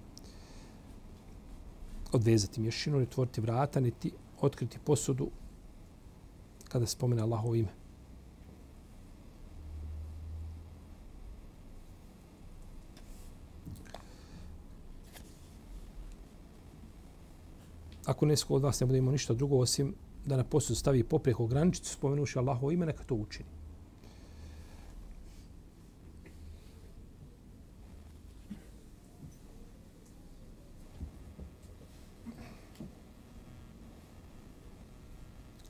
odvezati 2.12 2.60
mješinu, 2.60 2.96
ni 2.96 3.02
otvoriti 3.02 3.40
vrata, 3.40 3.80
niti 3.80 4.12
otkriti 4.40 4.78
posudu 4.78 5.30
kada 6.68 6.86
spomene 6.86 7.22
Allahovo 7.22 7.54
ime. 7.54 7.68
Ako 18.06 18.26
nesko 18.26 18.54
od 18.54 18.62
vas 18.62 18.80
ne 18.80 18.86
bude 18.86 18.98
imao 18.98 19.12
ništa 19.12 19.34
drugo 19.34 19.58
osim 19.58 19.94
da 20.24 20.36
na 20.36 20.44
posudu 20.44 20.76
stavi 20.76 21.04
popreko 21.04 21.46
graničicu, 21.46 21.92
spomenuši 21.92 22.38
Allahovo 22.38 22.70
ime, 22.72 22.86
neka 22.86 23.04
to 23.04 23.14
učini. 23.14 23.55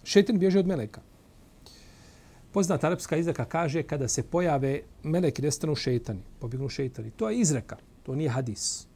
Šetan 0.06 0.38
bježi 0.38 0.58
od 0.58 0.66
meleka. 0.66 1.00
Poznata 2.52 2.86
arapska 2.86 3.16
izreka 3.16 3.44
kaže 3.44 3.82
kada 3.82 4.08
se 4.08 4.22
pojave 4.22 4.80
meleki 5.02 5.42
nestanu 5.42 5.75
šetani, 5.75 6.20
pobjegnu 6.40 6.68
šetani. 6.68 7.10
To 7.10 7.30
je 7.30 7.38
izreka, 7.38 7.76
to 8.02 8.14
nije 8.14 8.30
hadis. 8.30 8.86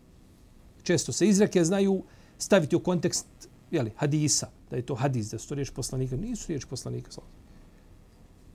Često 0.83 1.12
se 1.12 1.26
izreke 1.29 1.64
znaju 1.64 2.02
staviti 2.38 2.76
u 2.76 2.81
kontekst 2.81 3.26
jeli, 3.71 3.93
hadisa, 3.97 4.49
da 4.71 4.76
je 4.76 4.87
to 4.87 4.95
hadis, 4.95 5.31
da 5.31 5.38
su 5.38 5.49
to 5.49 5.55
riječ 5.55 5.71
poslanika. 5.71 6.17
Nisu 6.17 6.49
riječ 6.49 6.64
poslanika. 6.64 7.11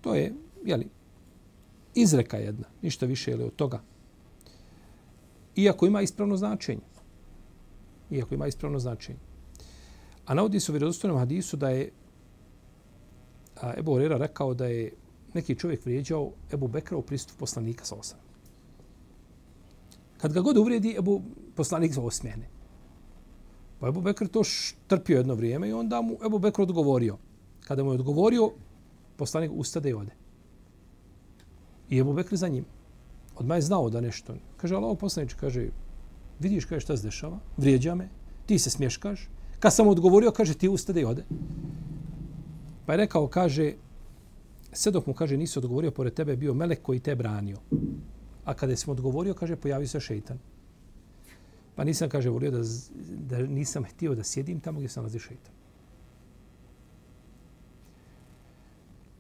To 0.01 0.15
je 0.15 0.33
jeli, 0.65 0.87
izreka 1.95 2.37
jedna, 2.37 2.67
ništa 2.81 3.05
više 3.05 3.31
jeli, 3.31 3.43
od 3.43 3.55
toga. 3.55 3.81
Iako 5.55 5.85
ima 5.85 6.01
ispravno 6.01 6.37
značenje. 6.37 6.87
Iako 8.11 8.35
ima 8.35 8.47
ispravno 8.47 8.79
značenje. 8.79 9.19
A 10.25 10.33
navodi 10.33 10.59
se 10.59 10.71
u 10.71 10.73
vjerodostojnom 10.73 11.19
hadisu 11.19 11.57
da 11.57 11.69
je 11.69 11.91
a, 13.61 13.73
Ebu 13.77 13.91
Horera 13.91 14.17
rekao 14.17 14.53
da 14.53 14.65
je 14.65 14.91
neki 15.33 15.55
čovjek 15.55 15.85
vrijeđao 15.85 16.31
Ebu 16.53 16.67
Bekra 16.67 16.97
u 16.97 17.01
pristupu 17.01 17.39
poslanika 17.39 17.85
sa 17.85 17.95
osam. 17.95 18.19
Kad 20.17 20.33
ga 20.33 20.41
god 20.41 20.57
uvrijedi, 20.57 20.95
Ebu 20.97 21.21
poslanik 21.55 21.93
za 21.93 22.01
osmijene. 22.01 22.47
Pa 23.79 23.87
Ebu 23.87 24.01
Bekr 24.01 24.27
to 24.27 24.41
trpio 24.87 25.17
jedno 25.17 25.35
vrijeme 25.35 25.69
i 25.69 25.73
onda 25.73 26.01
mu 26.01 26.17
Ebu 26.25 26.39
Bekr 26.39 26.61
odgovorio. 26.61 27.17
Kada 27.67 27.83
mu 27.83 27.91
je 27.91 27.95
odgovorio, 27.95 28.51
poslanik 29.15 29.51
ustade 29.53 29.89
i 29.89 29.93
ode. 29.93 30.11
I 31.89 31.99
Ebu 31.99 32.13
Bekr 32.13 32.35
za 32.35 32.47
njim. 32.47 32.65
Odmah 33.35 33.57
je 33.57 33.61
znao 33.61 33.89
da 33.89 34.01
nešto. 34.01 34.35
Kaže, 34.57 34.75
Allah 34.75 34.97
poslanič, 34.99 35.33
kaže, 35.33 35.67
vidiš 36.39 36.65
kaže 36.65 36.79
šta 36.79 36.97
se 36.97 37.03
dešava, 37.03 37.39
vrijeđa 37.57 37.95
me, 37.95 38.09
ti 38.45 38.59
se 38.59 38.69
smješkaš. 38.69 39.29
Kad 39.59 39.73
sam 39.73 39.87
odgovorio, 39.87 40.31
kaže, 40.31 40.53
ti 40.53 40.69
ustade 40.69 41.01
i 41.01 41.05
ode. 41.05 41.25
Pa 42.85 42.93
je 42.93 42.97
rekao, 42.97 43.27
kaže, 43.27 43.73
sve 44.71 44.91
dok 44.91 45.07
mu 45.07 45.13
kaže, 45.13 45.37
nisi 45.37 45.59
odgovorio, 45.59 45.91
pored 45.91 46.13
tebe 46.13 46.31
je 46.31 46.37
bio 46.37 46.53
melek 46.53 46.81
koji 46.81 46.99
te 46.99 47.15
branio. 47.15 47.57
A 48.45 48.53
kada 48.53 48.73
je 48.73 48.77
odgovorio, 48.87 49.33
kaže, 49.33 49.55
pojavio 49.55 49.87
se 49.87 49.99
šeitan. 49.99 50.39
Pa 51.75 51.83
nisam, 51.83 52.09
kaže, 52.09 52.29
volio 52.29 52.51
da, 52.51 52.61
da 53.29 53.39
nisam 53.41 53.83
htio 53.83 54.15
da 54.15 54.23
sjedim 54.23 54.59
tamo 54.59 54.79
gdje 54.79 54.89
se 54.89 54.99
nalazi 54.99 55.19
šeitan. 55.19 55.53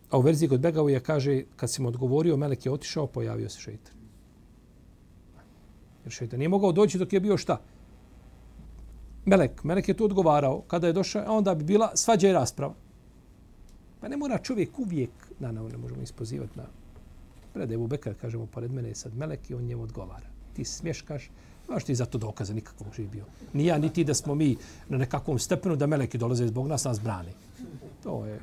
A 0.09 0.17
u 0.17 0.21
verziji 0.21 0.49
kod 0.49 0.59
Begavija 0.59 0.97
je 0.97 1.03
kaže, 1.03 1.43
kad 1.55 1.71
si 1.71 1.81
mu 1.81 1.87
odgovorio, 1.87 2.37
Melek 2.37 2.65
je 2.65 2.71
otišao, 2.71 3.07
pojavio 3.07 3.49
se 3.49 3.59
šeitan. 3.59 3.93
Jer 6.05 6.11
šeitan 6.11 6.39
nije 6.39 6.49
mogao 6.49 6.71
doći 6.71 6.97
dok 6.97 7.13
je 7.13 7.19
bio 7.19 7.37
šta? 7.37 7.61
Melek. 9.25 9.63
Melek 9.63 9.87
je 9.87 9.97
tu 9.97 10.05
odgovarao. 10.05 10.61
Kada 10.61 10.87
je 10.87 10.93
došao, 10.93 11.37
onda 11.37 11.55
bi 11.55 11.63
bila 11.63 11.91
svađa 11.95 12.29
i 12.29 12.33
rasprava. 12.33 12.73
Pa 14.05 14.09
ne 14.09 14.17
mora 14.17 14.37
čovjek 14.37 14.79
uvijek, 14.79 15.09
na, 15.39 15.51
na, 15.51 15.63
ne 15.63 15.77
možemo 15.77 16.01
ispozivati 16.01 16.57
na 16.57 16.63
pred 17.53 17.71
Ebu 17.71 17.87
Bekar, 17.87 18.13
kažemo, 18.21 18.45
pored 18.45 18.71
mene 18.71 18.89
je 18.89 18.95
sad 18.95 19.17
Melek 19.17 19.49
i 19.49 19.53
on 19.53 19.63
njemu 19.63 19.83
odgovara. 19.83 20.27
Ti 20.53 20.65
smješkaš, 20.65 21.29
Znaš 21.65 21.83
ti 21.83 21.95
za 21.95 22.05
to 22.05 22.17
dokaza 22.17 22.53
nikakvog 22.53 22.93
živi 22.95 23.07
bio. 23.07 23.25
Ni 23.53 23.65
ja, 23.65 23.77
niti 23.77 24.03
da 24.03 24.13
smo 24.13 24.35
mi 24.35 24.57
na 24.89 24.97
nekakvom 24.97 25.39
stepenu 25.39 25.75
da 25.75 25.87
meleki 25.87 26.17
dolaze 26.17 26.47
zbog 26.47 26.67
nas, 26.67 26.83
nas 26.83 27.01
brani. 27.01 27.31
To 28.03 28.25
je, 28.25 28.39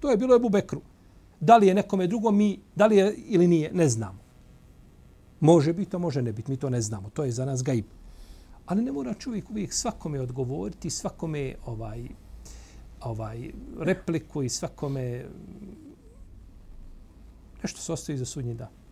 to 0.00 0.10
je 0.10 0.16
bilo 0.16 0.36
Ebu 0.36 0.48
Bekru. 0.48 0.80
Da 1.40 1.56
li 1.56 1.66
je 1.66 1.74
nekome 1.74 2.06
drugo 2.06 2.30
mi, 2.30 2.58
da 2.76 2.86
li 2.86 2.96
je 2.96 3.14
ili 3.16 3.48
nije, 3.48 3.72
ne 3.72 3.88
znamo. 3.88 4.18
Može 5.40 5.72
biti, 5.72 5.90
to 5.90 5.98
može 5.98 6.22
ne 6.22 6.32
biti, 6.32 6.50
mi 6.50 6.56
to 6.56 6.70
ne 6.70 6.80
znamo. 6.80 7.10
To 7.10 7.24
je 7.24 7.32
za 7.32 7.44
nas 7.44 7.62
gaib. 7.62 7.84
Ali 8.66 8.82
ne 8.82 8.92
mora 8.92 9.14
čovjek 9.14 9.50
uvijek 9.50 9.72
svakome 9.72 10.20
odgovoriti, 10.20 10.90
svakome 10.90 11.54
ovaj, 11.66 12.08
ovaj 13.04 13.50
repliku 13.78 14.42
i 14.42 14.48
svakome 14.48 15.24
nešto 17.62 17.80
se 17.80 17.92
ostaje 17.92 18.18
za 18.18 18.24
sudnji 18.24 18.54
dan 18.54 18.82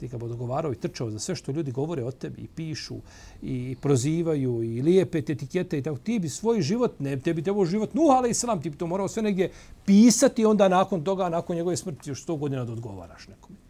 ti 0.00 0.08
ga 0.08 0.18
budu 0.18 0.36
govarao 0.36 0.72
i 0.72 0.80
trčao 0.80 1.10
za 1.10 1.18
sve 1.18 1.34
što 1.36 1.52
ljudi 1.52 1.72
govore 1.72 2.04
o 2.04 2.10
tebi 2.10 2.42
i 2.42 2.48
pišu 2.56 2.96
i 3.42 3.76
prozivaju 3.80 4.62
i 4.62 4.82
lijepe 4.82 5.22
te 5.22 5.32
etikete 5.32 5.78
i 5.78 5.82
tako, 5.82 5.98
ti 5.98 6.18
bi 6.18 6.28
svoj 6.28 6.62
život, 6.62 7.00
ne, 7.00 7.18
tebi 7.20 7.42
trebao 7.42 7.64
život 7.64 7.94
Nuh, 7.94 8.10
ali 8.10 8.30
islam, 8.30 8.62
ti 8.62 8.70
bi 8.70 8.76
to 8.76 8.86
morao 8.86 9.08
sve 9.08 9.22
negdje 9.22 9.50
pisati 9.86 10.44
onda 10.44 10.68
nakon 10.68 11.04
toga, 11.04 11.28
nakon 11.28 11.56
njegove 11.56 11.76
smrti, 11.76 12.10
još 12.10 12.22
sto 12.22 12.36
godina 12.36 12.64
da 12.64 12.72
odgovaraš 12.72 13.28
nekome. 13.28 13.69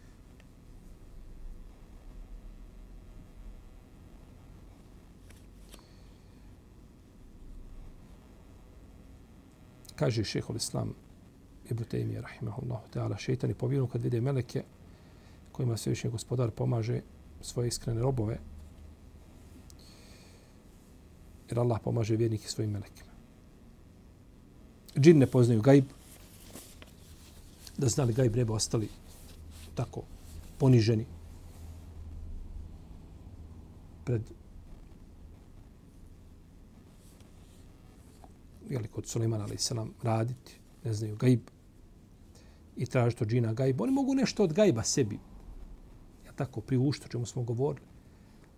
Kaže 10.01 10.23
šehol 10.25 10.57
islam 10.57 10.95
Ibn 11.69 11.83
Taymi, 11.85 12.17
rahimahullahu 12.21 12.89
ta'ala, 12.89 13.17
šeitani 13.21 13.53
pobjenu 13.53 13.87
kad 13.87 14.01
vide 14.01 14.21
meleke, 14.21 14.63
kojima 15.51 15.77
svevišnji 15.77 16.09
gospodar 16.09 16.51
pomaže 16.51 17.01
svoje 17.41 17.67
iskrene 17.67 18.01
robove. 18.01 18.39
Jer 21.49 21.59
Allah 21.59 21.79
pomaže 21.83 22.15
vjernike 22.15 22.49
svojim 22.49 22.71
melekima. 22.71 23.11
Džin 24.97 25.17
ne 25.17 25.27
poznaju 25.27 25.61
gajb. 25.61 25.85
Da 27.77 27.87
znali 27.87 28.13
gajb 28.13 28.35
ne 28.35 28.45
bi 28.45 28.51
ostali 28.51 28.89
tako 29.75 30.01
poniženi 30.57 31.05
pred 34.05 34.21
jeli, 38.71 38.87
kod 38.87 39.07
Suleimana 39.07 39.43
ali 39.43 39.57
se 39.57 39.75
nam 39.75 39.93
raditi, 40.03 40.59
ne 40.83 40.93
znaju 40.93 41.15
gajb 41.15 41.39
i 42.77 42.85
tražiti 42.85 43.23
od 43.23 43.29
džina 43.29 43.53
gajb. 43.53 43.81
Oni 43.81 43.91
mogu 43.91 44.15
nešto 44.15 44.43
od 44.43 44.53
gajba 44.53 44.83
sebi 44.83 45.19
ja 46.25 46.31
tako 46.35 46.61
priušto, 46.61 47.07
čemu 47.07 47.25
smo 47.25 47.43
govorili. 47.43 47.87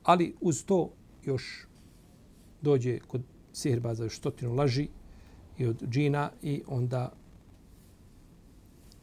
Ali 0.04 0.36
uz 0.42 0.66
to 0.66 0.94
još 1.24 1.68
dođe 2.62 3.00
kod 3.00 3.22
sihirbaza 3.54 4.04
još 4.04 4.18
stotinu 4.18 4.54
laži 4.54 4.88
i 5.58 5.66
od 5.66 5.84
džina 5.90 6.32
i 6.42 6.62
onda 6.68 7.14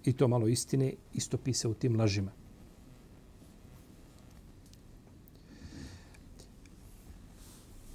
i 0.05 0.13
to 0.13 0.29
malo 0.29 0.49
istine 0.49 0.95
istopi 1.15 1.55
se 1.55 1.69
u 1.69 1.75
tim 1.75 1.97
lažima. 1.97 2.33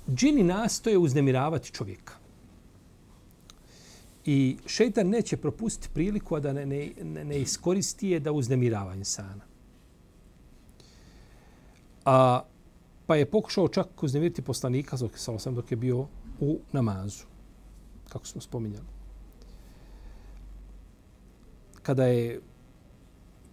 Džini 0.10 0.44
nastoje 0.44 0.98
uznemiravati 0.98 1.72
čovjeka. 1.72 2.25
I 4.26 4.58
šeitan 4.66 5.08
neće 5.08 5.38
propustiti 5.38 5.94
priliku 5.94 6.40
da 6.40 6.54
ne, 6.54 6.66
ne, 6.66 6.92
ne 7.24 7.42
iskoristi 7.42 8.10
je 8.10 8.20
da 8.20 8.32
uznemirava 8.32 8.96
insana. 8.96 9.46
A, 12.06 12.42
pa 13.06 13.16
je 13.16 13.26
pokušao 13.26 13.68
čak 13.68 14.04
uznemiriti 14.04 14.42
poslanika 14.42 14.98
dok, 14.98 15.12
sam 15.18 15.56
dok 15.56 15.72
je 15.72 15.78
bio 15.78 16.08
u 16.40 16.60
namazu, 16.72 17.24
kako 18.10 18.26
smo 18.26 18.42
spominjali. 18.42 18.86
Kada 21.82 22.06
je 22.06 22.42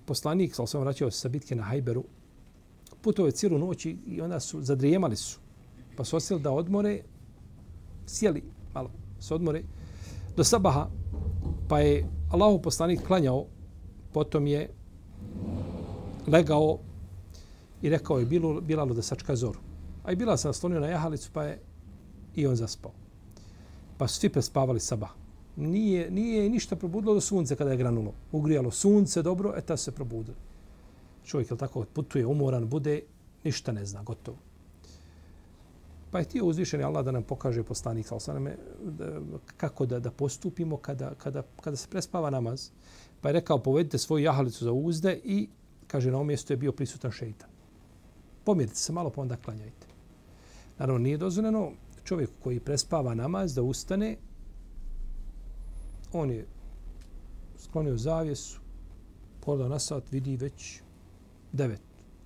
poslanik, 0.07 0.55
sam 0.55 0.81
vraćao 0.81 1.11
se 1.11 1.19
sa 1.21 1.29
bitke 1.29 1.55
na 1.55 1.63
Hajberu, 1.63 2.05
putovao 3.03 3.29
je 3.29 3.33
cijelu 3.33 3.59
noć 3.59 3.87
i 3.87 4.21
onda 4.23 4.41
su, 4.41 4.63
zadrijemali 4.63 5.17
su. 5.17 5.39
Pa 5.97 6.05
su 6.05 6.17
osjeli 6.17 6.43
da 6.43 6.51
odmore, 6.51 7.03
sjeli 8.07 8.43
malo, 8.75 8.91
se 9.21 9.35
odmore, 9.35 9.63
do 10.37 10.45
sabaha, 10.45 10.89
pa 11.69 11.81
je 11.81 12.07
Allahu 12.31 12.63
poslanik 12.63 13.03
klanjao, 13.07 13.47
potom 14.13 14.47
je 14.47 14.71
legao 16.27 16.79
i 17.83 17.89
rekao 17.91 18.19
je 18.19 18.27
bilo, 18.27 18.61
Bilalu 18.61 18.95
da 18.95 19.03
sačka 19.03 19.37
zoru. 19.37 19.59
A 20.05 20.13
i 20.13 20.17
Bilal 20.17 20.37
se 20.37 20.49
naslonio 20.49 20.81
na 20.81 20.87
jahalicu 20.87 21.31
pa 21.33 21.45
je 21.45 21.61
i 22.35 22.47
on 22.47 22.57
zaspao. 22.57 22.93
Pa 23.99 24.09
su 24.09 24.21
svi 24.21 24.29
prespavali 24.29 24.81
sabah. 24.81 25.11
Nije, 25.57 26.11
nije 26.11 26.49
ništa 26.51 26.77
probudilo 26.77 27.15
do 27.15 27.21
sunce 27.21 27.57
kada 27.57 27.71
je 27.71 27.77
granulo. 27.77 28.13
Ugrijalo 28.33 28.71
sunce 28.71 29.23
dobro, 29.23 29.55
eta 29.57 29.77
se 29.77 29.93
probudili. 29.93 30.37
Čovjek 31.25 31.51
je 31.51 31.57
tako 31.57 31.85
putuje 31.93 32.27
umoran, 32.27 32.69
bude, 32.69 33.03
ništa 33.45 33.73
ne 33.73 33.87
zna, 33.87 34.03
gotovo. 34.03 34.37
Pa 36.13 36.19
je 36.19 36.25
htio 36.25 36.47
uzvišeni 36.47 36.85
Allah 36.85 37.05
da 37.05 37.13
nam 37.13 37.23
pokaže 37.23 37.63
poslanik 37.63 38.07
Salsaname 38.07 38.57
kako 39.57 39.87
da, 39.87 40.01
da 40.01 40.11
postupimo 40.11 40.77
kada, 40.77 41.15
kada, 41.15 41.43
kada 41.61 41.77
se 41.77 41.89
prespava 41.89 42.31
namaz. 42.31 42.71
Pa 43.21 43.29
je 43.29 43.33
rekao 43.33 43.59
povedite 43.59 43.99
svoju 43.99 44.25
jahalicu 44.25 44.65
za 44.65 44.73
uzde 44.73 45.21
i 45.25 45.49
kaže 45.87 46.11
na 46.11 46.17
ovom 46.17 46.27
mjestu 46.27 46.53
je 46.53 46.57
bio 46.57 46.73
prisutan 46.73 47.11
šeitan 47.11 47.53
pomirite 48.45 48.77
se 48.77 48.93
malo 48.93 49.11
pa 49.11 49.21
onda 49.21 49.37
klanjajte. 49.37 49.87
Naravno, 50.79 50.99
nije 50.99 51.19
dozvoljeno 51.19 51.73
čovjek 52.05 52.31
koji 52.43 52.61
prespava 52.61 53.15
namaz 53.15 53.55
da 53.55 53.63
ustane, 53.63 54.17
on 56.13 56.31
je 56.31 56.47
sklonio 57.59 57.97
zavjesu, 57.97 58.61
pogledao 59.41 59.69
na 59.69 59.79
sat, 59.79 60.13
vidi 60.13 60.37
već 60.37 60.81
devet. 61.53 61.83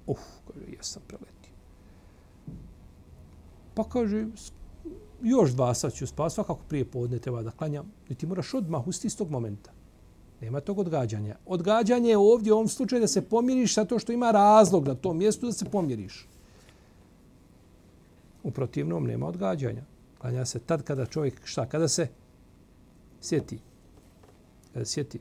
Uf, 0.06 0.18
kaže, 0.46 0.72
ja 0.76 0.82
sam 0.82 1.02
preletio. 1.08 1.35
Pa 3.76 3.84
kaže, 3.84 4.26
još 5.22 5.50
dva 5.50 5.74
sat 5.74 5.94
ću 5.94 6.06
spavati, 6.06 6.34
svakako 6.34 6.60
prije 6.68 6.84
podne 6.84 7.18
treba 7.18 7.42
da 7.42 7.50
klanjam. 7.50 7.92
I 8.08 8.14
ti 8.14 8.26
moraš 8.26 8.54
odmah 8.54 8.86
usti 8.88 9.06
iz 9.06 9.16
tog 9.16 9.30
momenta. 9.30 9.70
Nema 10.40 10.60
tog 10.60 10.78
odgađanja. 10.78 11.36
Odgađanje 11.46 12.10
je 12.10 12.16
ovdje 12.16 12.52
u 12.52 12.56
ovom 12.56 12.68
slučaju 12.68 13.00
da 13.00 13.08
se 13.08 13.22
pomiriš 13.22 13.74
sa 13.74 13.84
to 13.84 13.98
što 13.98 14.12
ima 14.12 14.30
razlog 14.30 14.88
na 14.88 14.94
tom 14.94 15.18
mjestu 15.18 15.46
da 15.46 15.52
se 15.52 15.64
pomiriš. 15.64 16.28
U 18.42 18.50
protivnom 18.50 19.04
nema 19.04 19.26
odgađanja. 19.26 19.84
Klanja 20.18 20.44
se 20.44 20.58
tad 20.58 20.82
kada 20.82 21.06
čovjek, 21.06 21.40
šta, 21.44 21.66
kada 21.66 21.88
se 21.88 22.08
sjeti. 23.20 23.58
Kada 24.72 24.84
sjeti. 24.84 25.20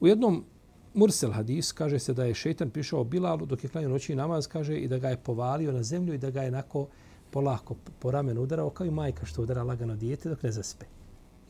U 0.00 0.06
jednom 0.06 0.44
Mursel 0.94 1.32
hadis, 1.32 1.72
kaže 1.72 1.98
se 1.98 2.14
da 2.14 2.24
je 2.24 2.34
šeitan 2.34 2.70
prišao 2.70 3.04
Bilalu 3.04 3.46
dok 3.46 3.64
je 3.64 3.70
klanio 3.70 3.90
noći 3.90 4.14
namaz, 4.14 4.46
kaže, 4.46 4.76
i 4.76 4.88
da 4.88 4.98
ga 4.98 5.08
je 5.08 5.16
povalio 5.16 5.72
na 5.72 5.82
zemlju 5.82 6.14
i 6.14 6.18
da 6.18 6.30
ga 6.30 6.42
je 6.42 6.50
nako 6.50 6.86
polako 7.30 7.74
po 7.98 8.10
ramenu 8.10 8.42
udarao, 8.42 8.70
kao 8.70 8.86
i 8.86 8.90
majka 8.90 9.26
što 9.26 9.42
udara 9.42 9.62
lagano 9.62 9.96
dijete 9.96 10.28
dok 10.28 10.42
ne 10.42 10.52
zaspe. 10.52 10.86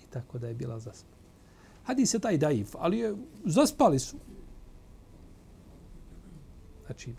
I 0.04 0.10
tako 0.10 0.38
da 0.38 0.48
je 0.48 0.54
Bilal 0.54 0.78
zaspao. 0.78 1.18
Hadis 1.84 2.14
je 2.14 2.20
taj 2.20 2.38
daif, 2.38 2.74
ali 2.78 2.98
je, 2.98 3.14
zaspali 3.44 3.98
su. 3.98 4.16
Znači, 6.86 7.14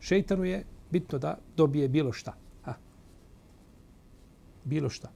šeitanu 0.00 0.44
je 0.44 0.64
bitno 0.90 1.18
da 1.18 1.38
dobije 1.56 1.88
bilo 1.88 2.12
šta. 2.12 2.34
Ha. 2.62 2.74
Bilo 4.64 4.90
šta. 4.90 5.10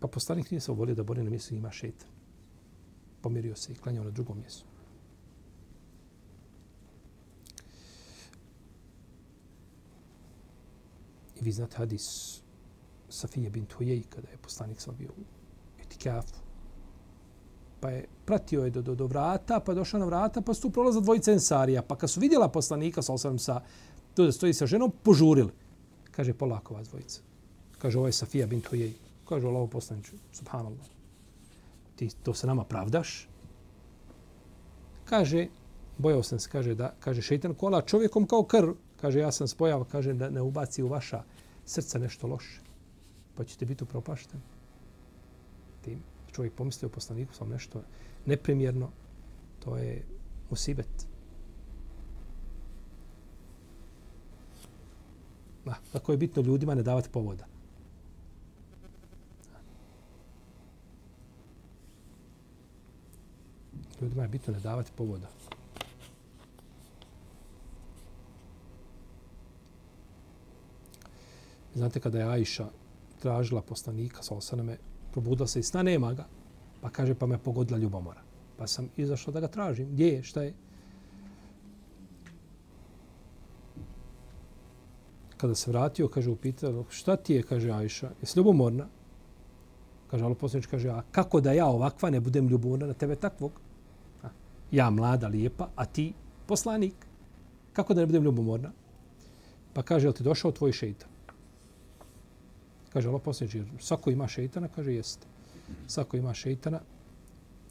Pa 0.00 0.08
poslanik 0.08 0.50
nije 0.50 0.60
se 0.60 0.72
uvolio 0.72 0.94
da 0.94 1.02
bori 1.02 1.22
na 1.22 1.30
mjestu 1.30 1.54
ima 1.54 1.70
šeitan. 1.70 2.08
Pomirio 3.22 3.56
se 3.56 3.72
i 3.72 3.76
klanjao 3.76 4.04
na 4.04 4.10
drugom 4.10 4.38
mjestu. 4.38 4.64
I 11.40 11.44
vi 11.44 11.52
znate 11.52 11.76
hadis 11.76 12.40
Safije 13.08 13.50
bin 13.50 13.66
Tujej 13.66 14.02
kada 14.02 14.28
je 14.28 14.36
poslanik 14.36 14.80
sam 14.80 14.96
bio 14.98 15.08
u 15.08 15.22
etikafu. 15.82 16.34
Pa 17.80 17.90
je 17.90 18.06
pratio 18.24 18.64
je 18.64 18.70
do, 18.70 18.82
do, 18.82 18.94
do 18.94 19.06
vrata, 19.06 19.60
pa 19.60 19.72
je 19.72 19.76
došao 19.76 20.00
na 20.00 20.06
vrata, 20.06 20.40
pa 20.40 20.54
su 20.54 20.62
tu 20.62 20.70
prolaza 20.70 21.00
dvojica 21.00 21.32
ensarija. 21.32 21.82
Pa 21.82 21.96
kad 21.96 22.10
su 22.10 22.20
vidjela 22.20 22.48
poslanika 22.48 23.02
sa 23.02 23.12
osam 23.12 23.38
sa, 23.38 23.60
tu 24.14 24.24
da 24.24 24.32
stoji 24.32 24.54
sa 24.54 24.66
ženom, 24.66 24.92
požurili. 25.02 25.52
Kaže, 26.10 26.34
polako 26.34 26.74
vas 26.74 26.88
dvojica. 26.88 27.20
Kaže, 27.78 27.98
ovo 27.98 28.06
je 28.06 28.12
Safija 28.12 28.46
bin 28.46 28.60
Tujej. 28.60 29.09
Kaže, 29.30 29.46
ovo 29.46 29.66
poslanič, 29.70 30.10
subhanallah. 30.34 30.86
Ti 31.96 32.08
to 32.22 32.34
se 32.34 32.46
nama 32.46 32.64
pravdaš? 32.64 33.28
Kaže, 35.04 35.46
bojao 35.98 36.22
sam 36.22 36.38
se, 36.38 36.50
kaže, 36.50 36.74
da, 36.74 36.94
kaže, 37.00 37.22
šeitan 37.22 37.54
kola 37.54 37.82
čovjekom 37.82 38.26
kao 38.26 38.42
krv. 38.42 38.72
Kaže, 39.00 39.20
ja 39.20 39.30
sam 39.32 39.48
spojao, 39.48 39.84
kaže, 39.84 40.14
da 40.14 40.30
ne 40.30 40.42
ubaci 40.42 40.82
u 40.82 40.88
vaša 40.88 41.22
srca 41.64 41.98
nešto 41.98 42.26
loše. 42.26 42.60
Pa 43.36 43.44
ćete 43.44 43.66
biti 43.66 43.84
upropašteni. 43.84 44.42
Tim 45.84 46.02
čovjek 46.32 46.52
pomisli 46.54 46.86
o 46.86 46.90
poslaniku 46.90 47.34
sam 47.34 47.48
nešto 47.48 47.82
neprimjerno, 48.26 48.90
to 49.64 49.76
je 49.76 50.04
musibet. 50.50 51.06
Da, 55.64 55.78
tako 55.92 56.12
je 56.12 56.18
bitno 56.18 56.42
ljudima 56.42 56.74
ne 56.74 56.82
davati 56.82 57.08
povoda. 57.08 57.59
Ljudima 64.00 64.22
je 64.22 64.28
bitno 64.28 64.52
ne 64.52 64.60
davati 64.60 64.92
povoda. 64.96 65.28
Znate 71.74 72.00
kada 72.00 72.18
je 72.18 72.24
Ajša 72.24 72.66
tražila 73.20 73.62
poslanika 73.62 74.22
sa 74.22 74.34
osaname, 74.34 74.76
probudila 75.12 75.46
se 75.46 75.60
i 75.60 75.62
sna, 75.62 75.82
nema 75.82 76.12
ga. 76.12 76.26
Pa 76.80 76.90
kaže, 76.90 77.14
pa 77.14 77.26
me 77.26 77.38
pogodila 77.38 77.78
ljubomora. 77.78 78.22
Pa 78.56 78.66
sam 78.66 78.88
izašao 78.96 79.32
da 79.32 79.40
ga 79.40 79.48
tražim. 79.48 79.88
Gdje 79.92 80.06
je? 80.06 80.22
Šta 80.22 80.42
je? 80.42 80.54
Kada 85.36 85.54
se 85.54 85.70
vratio, 85.70 86.08
kaže, 86.08 86.30
upitao, 86.30 86.84
šta 86.88 87.16
ti 87.16 87.34
je, 87.34 87.42
kaže 87.42 87.70
Ajša, 87.70 88.10
jesi 88.20 88.38
ljubomorna? 88.38 88.88
Kaže, 90.10 90.24
ali 90.24 90.34
poslanič 90.34 90.66
kaže, 90.66 90.88
a 90.88 91.02
kako 91.12 91.40
da 91.40 91.52
ja 91.52 91.66
ovakva 91.66 92.10
ne 92.10 92.20
budem 92.20 92.48
ljubomorna 92.48 92.86
na 92.86 92.94
tebe 92.94 93.16
takvog? 93.16 93.60
Ja 94.72 94.90
mlada, 94.90 95.28
lijepa, 95.28 95.68
a 95.76 95.84
ti 95.84 96.12
poslanik. 96.46 96.94
Kako 97.72 97.94
da 97.94 98.00
ne 98.00 98.06
budem 98.06 98.22
ljubomorna? 98.24 98.72
Pa 99.72 99.82
kaže, 99.82 100.06
jel 100.06 100.12
ti 100.12 100.22
došao 100.22 100.52
tvoj 100.52 100.72
šeitan? 100.72 101.08
Kaže 102.92 103.08
Allah 103.08 103.22
posljednji, 103.24 103.64
svako 103.78 104.10
ima 104.10 104.28
šeitana, 104.28 104.68
kaže 104.68 104.94
jeste. 104.94 105.26
Svako 105.86 106.16
ima 106.16 106.34
šeitana. 106.34 106.80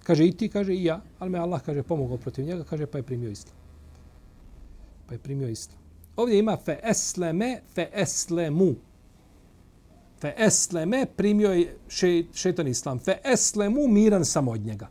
Kaže 0.04 0.28
i 0.28 0.32
ti, 0.32 0.50
kaže 0.50 0.74
i 0.74 0.84
ja, 0.84 1.02
ali 1.20 1.32
me 1.32 1.40
Allah 1.40 1.62
kaže 1.62 1.84
pomogao 1.84 2.18
protiv 2.18 2.46
njega, 2.46 2.64
kaže 2.64 2.86
pa 2.86 2.98
je 2.98 3.04
primio 3.04 3.30
islam. 3.30 3.56
Pa 5.08 5.14
je 5.14 5.20
primio 5.20 5.50
islam. 5.50 5.78
Ovdje 6.16 6.40
ima 6.40 6.58
fe 6.58 6.80
esleme, 6.84 7.62
fe 7.76 7.90
eslemu. 7.94 8.76
Fe 10.22 10.34
esleme 10.38 11.06
primio 11.16 11.52
je 11.52 11.78
šeitan 12.34 12.68
islam. 12.68 13.00
Fe 13.00 13.18
eslemu 13.24 13.88
miran 13.88 14.26
sam 14.26 14.48
od 14.48 14.62
njega. 14.62 14.88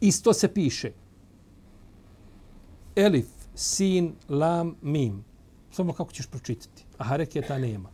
Isto 0.00 0.32
se 0.32 0.54
piše. 0.54 0.92
Elif, 2.96 3.28
sin, 3.54 4.14
lam, 4.28 4.76
mim. 4.82 5.24
Samo 5.70 5.92
kako 5.92 6.12
ćeš 6.12 6.26
pročitati 6.26 6.88
a 6.98 7.04
hareketa 7.04 7.58
nema. 7.58 7.90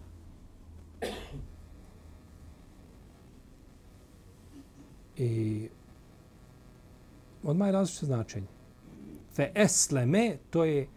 I 5.16 5.68
odmah 7.42 7.68
je 7.68 7.72
različite 7.72 8.06
značenje. 8.06 8.46
Fe 9.34 9.52
esleme, 9.54 10.36
to 10.50 10.64
je, 10.64 10.88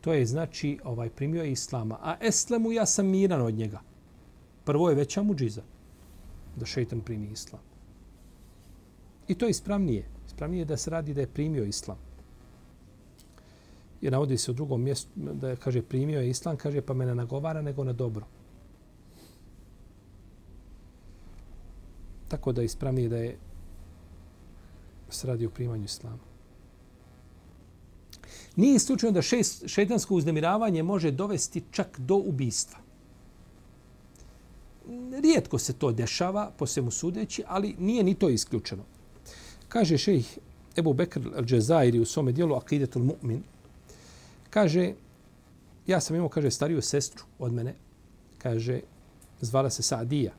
to 0.00 0.12
je 0.12 0.26
znači 0.26 0.78
ovaj 0.84 1.10
primio 1.10 1.42
je 1.42 1.52
islama. 1.52 1.98
A 2.02 2.16
eslemu 2.20 2.72
ja 2.72 2.86
sam 2.86 3.06
miran 3.06 3.40
od 3.40 3.54
njega. 3.54 3.80
Prvo 4.64 4.88
je 4.88 4.94
veća 4.94 5.22
muđiza 5.22 5.62
da 6.56 6.66
šeitan 6.66 7.00
primi 7.00 7.28
islam. 7.32 7.62
I 9.28 9.34
to 9.34 9.46
je 9.46 9.50
ispravnije. 9.50 10.08
Ispravnije 10.36 10.64
da 10.64 10.76
se 10.76 10.90
radi 10.90 11.14
da 11.14 11.20
je 11.20 11.26
primio 11.26 11.64
islam 11.64 11.96
jer 14.00 14.12
navodi 14.12 14.38
se 14.38 14.50
u 14.50 14.54
drugom 14.54 14.82
mjestu 14.82 15.10
da 15.14 15.48
je, 15.48 15.56
kaže 15.56 15.82
primio 15.82 16.20
je 16.20 16.30
islam, 16.30 16.56
kaže 16.56 16.80
pa 16.80 16.94
me 16.94 17.06
ne 17.06 17.14
nagovara 17.14 17.62
nego 17.62 17.84
na 17.84 17.92
dobro. 17.92 18.26
Tako 22.28 22.52
da 22.52 22.62
ispravnije 22.62 23.08
da 23.08 23.16
je 23.16 23.38
se 25.10 25.26
radi 25.26 25.46
o 25.46 25.50
primanju 25.50 25.84
islama. 25.84 26.18
Nije 28.56 28.78
slučajno 28.78 29.14
da 29.14 29.22
šest, 29.22 29.64
šetansko 29.66 30.14
uznemiravanje 30.14 30.82
može 30.82 31.10
dovesti 31.10 31.62
čak 31.70 32.00
do 32.00 32.16
ubistva. 32.16 32.78
Rijetko 35.22 35.58
se 35.58 35.72
to 35.72 35.92
dešava, 35.92 36.50
po 36.58 36.66
svemu 36.66 36.90
sudeći, 36.90 37.42
ali 37.46 37.74
nije 37.78 38.04
ni 38.04 38.14
to 38.14 38.28
isključeno. 38.28 38.95
Kaže 39.76 39.98
šejh 39.98 40.28
Ebu 40.76 40.92
Bekr 40.94 41.20
al-Džezairi 41.20 42.00
u 42.00 42.04
svome 42.04 42.32
dijelu 42.32 42.54
Akidetul 42.54 43.02
Mu'min, 43.02 43.40
Kaže, 44.50 44.94
ja 45.86 46.00
sam 46.00 46.16
imao, 46.16 46.28
kaže, 46.28 46.50
stariju 46.50 46.82
sestru 46.82 47.24
od 47.38 47.52
mene. 47.52 47.74
Kaže, 48.38 48.80
zvala 49.40 49.70
se 49.70 49.82
Saadija. 49.82 50.32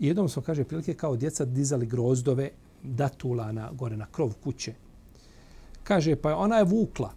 I 0.00 0.06
jednom 0.06 0.28
smo, 0.28 0.42
kaže, 0.42 0.64
prilike 0.64 0.94
kao 0.94 1.16
djeca 1.16 1.44
dizali 1.44 1.86
grozdove 1.86 2.50
datula 2.82 3.52
na, 3.52 3.70
gore 3.72 3.96
na 3.96 4.06
krov 4.12 4.34
kuće. 4.44 4.74
Kaže, 5.84 6.16
pa 6.16 6.36
ona 6.36 6.58
je 6.58 6.64
vukla 6.64 7.12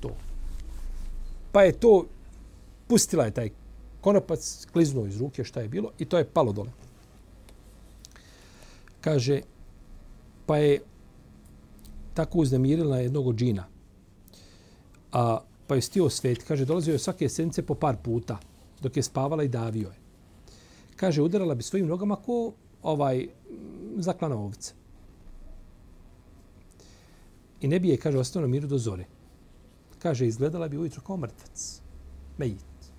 to. 0.00 0.16
Pa 1.52 1.62
je 1.62 1.72
to, 1.72 2.06
pustila 2.88 3.24
je 3.24 3.36
taj 3.38 3.50
konopac, 4.00 4.66
kliznuo 4.72 5.06
iz 5.06 5.20
ruke 5.20 5.44
šta 5.44 5.60
je 5.60 5.68
bilo 5.68 5.92
i 5.98 6.04
to 6.04 6.18
je 6.18 6.24
palo 6.24 6.52
dole. 6.52 6.70
Kaže, 9.00 9.40
pa 10.50 10.56
je 10.56 10.80
tako 12.14 12.38
uznemirila 12.38 12.98
jednog 12.98 13.34
džina 13.34 13.64
a, 15.12 15.38
pa 15.66 15.74
je 15.74 15.82
stio 15.82 16.08
svet. 16.10 16.42
Kaže, 16.42 16.64
dolazio 16.64 16.92
je 16.92 16.98
svake 16.98 17.28
sence 17.28 17.62
po 17.62 17.74
par 17.74 17.96
puta, 18.02 18.38
dok 18.82 18.96
je 18.96 19.02
spavala 19.02 19.44
i 19.44 19.48
davio 19.48 19.88
je. 19.88 20.00
Kaže, 20.96 21.22
udarala 21.22 21.54
bi 21.54 21.62
svojim 21.62 21.86
nogama 21.86 22.16
ko 22.16 22.52
ovaj 22.82 23.28
zaklana 23.96 24.36
ovce. 24.36 24.74
I 27.60 27.68
ne 27.68 27.80
bi 27.80 27.88
je, 27.88 27.96
kaže, 27.96 28.18
ostalo 28.18 28.48
miru 28.48 28.66
do 28.66 28.78
zore. 28.78 29.06
Kaže, 29.98 30.26
izgledala 30.26 30.68
bi 30.68 30.78
ujutro 30.78 31.02
kao 31.06 31.16
mrtvac. 31.16 31.80
Mejit. 32.38 32.90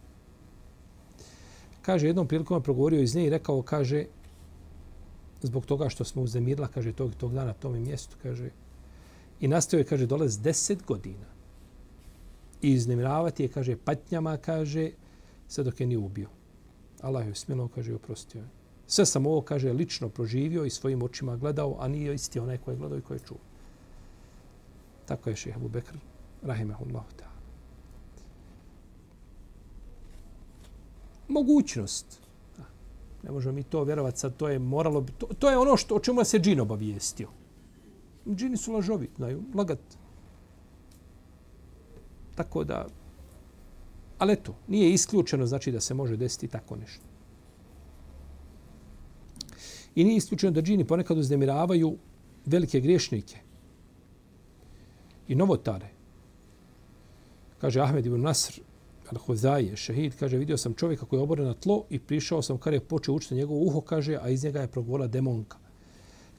Kaže, 1.81 2.07
jednom 2.07 2.27
prilikom 2.27 2.57
je 2.57 2.63
progovorio 2.63 3.01
iz 3.01 3.15
nje 3.15 3.27
i 3.27 3.29
rekao, 3.29 3.61
kaže, 3.61 4.05
zbog 5.41 5.65
toga 5.65 5.89
što 5.89 6.03
smo 6.03 6.21
uzemirila, 6.21 6.67
kaže, 6.67 6.93
tog, 6.93 7.15
tog 7.15 7.33
dana 7.33 7.53
tome 7.53 7.79
mjestu, 7.79 8.17
kaže, 8.21 8.49
i 9.39 9.47
nastao 9.47 9.77
je, 9.77 9.83
kaže, 9.83 10.05
dolaz 10.05 10.39
deset 10.39 10.85
godina 10.85 11.25
i 12.61 12.71
iznemiravati 12.71 13.43
je, 13.43 13.49
kaže, 13.49 13.75
patnjama, 13.77 14.37
kaže, 14.37 14.91
sve 15.47 15.63
dok 15.63 15.79
je 15.79 15.87
nije 15.87 15.97
ubio. 15.97 16.29
Allah 17.01 17.27
je 17.27 17.35
smjelo, 17.35 17.67
kaže, 17.67 17.95
oprostio 17.95 18.41
je. 18.41 18.47
Sve 18.87 19.05
sam 19.05 19.25
ovo, 19.25 19.41
kaže, 19.41 19.73
lično 19.73 20.09
proživio 20.09 20.65
i 20.65 20.69
svojim 20.69 21.03
očima 21.03 21.37
gledao, 21.37 21.77
a 21.79 21.87
nije 21.87 22.15
isti 22.15 22.39
onaj 22.39 22.57
koji 22.57 22.75
je 22.75 22.79
gledao 22.79 22.97
i 22.97 23.01
koji 23.01 23.17
je 23.17 23.27
čuo. 23.27 23.37
Tako 25.05 25.29
je 25.29 25.35
šeha 25.35 25.59
Bekr, 25.59 25.97
rahimahullahu 26.41 27.09
ta'ala. 27.17 27.41
Mogućnost. 31.27 32.20
Ne 33.23 33.31
možemo 33.31 33.55
mi 33.55 33.63
to 33.63 33.83
vjerovati 33.83 34.19
sad, 34.19 34.35
to 34.35 34.49
je 34.49 34.59
moralo 34.59 35.05
to, 35.17 35.25
to 35.25 35.49
je 35.49 35.57
ono 35.57 35.77
što, 35.77 35.95
o 35.95 35.99
čemu 35.99 36.23
se 36.23 36.39
džin 36.39 36.59
obavijestio. 36.59 37.29
Džini 38.27 38.57
su 38.57 38.73
lažovi, 38.73 39.09
znaju, 39.17 39.43
lagat. 39.55 39.79
Tako 42.35 42.63
da, 42.63 42.87
ali 44.17 44.33
eto, 44.33 44.55
nije 44.67 44.93
isključeno 44.93 45.45
znači 45.45 45.71
da 45.71 45.81
se 45.81 45.93
može 45.93 46.17
desiti 46.17 46.47
tako 46.47 46.75
nešto. 46.75 47.05
I 49.95 50.03
nije 50.03 50.17
isključeno 50.17 50.51
da 50.51 50.61
džini 50.61 50.87
ponekad 50.87 51.17
uznemiravaju 51.17 51.97
velike 52.45 52.79
griješnike 52.79 53.37
i 55.27 55.35
novotare. 55.35 55.89
Kaže 57.57 57.81
Ahmed 57.81 58.05
ibn 58.05 58.21
Nasr, 58.21 58.61
Al-Huzaje, 59.11 59.75
šehid, 59.75 60.15
kaže, 60.19 60.37
vidio 60.37 60.57
sam 60.57 60.73
čovjeka 60.73 61.05
koji 61.05 61.19
je 61.19 61.23
oboren 61.23 61.45
na 61.45 61.53
tlo 61.53 61.85
i 61.89 61.99
prišao 61.99 62.41
sam 62.41 62.57
kada 62.57 62.75
je 62.75 62.87
počeo 62.87 63.15
učiti 63.15 63.35
njegovo 63.35 63.59
uho, 63.59 63.81
kaže, 63.81 64.17
a 64.21 64.29
iz 64.29 64.43
njega 64.43 64.61
je 64.61 64.67
progovorila 64.67 65.07
demonka. 65.07 65.57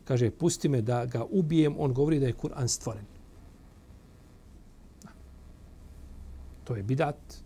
Kaže, 0.05 0.31
pusti 0.31 0.69
me 0.69 0.81
da 0.83 1.07
ga 1.07 1.25
ubijem, 1.31 1.75
on 1.79 1.95
govori 1.95 2.21
da 2.21 2.27
je 2.27 2.33
Kur'an 2.43 2.69
stvoren. 2.69 3.05
To 6.65 6.77
je 6.77 6.83
bidat. 6.83 7.43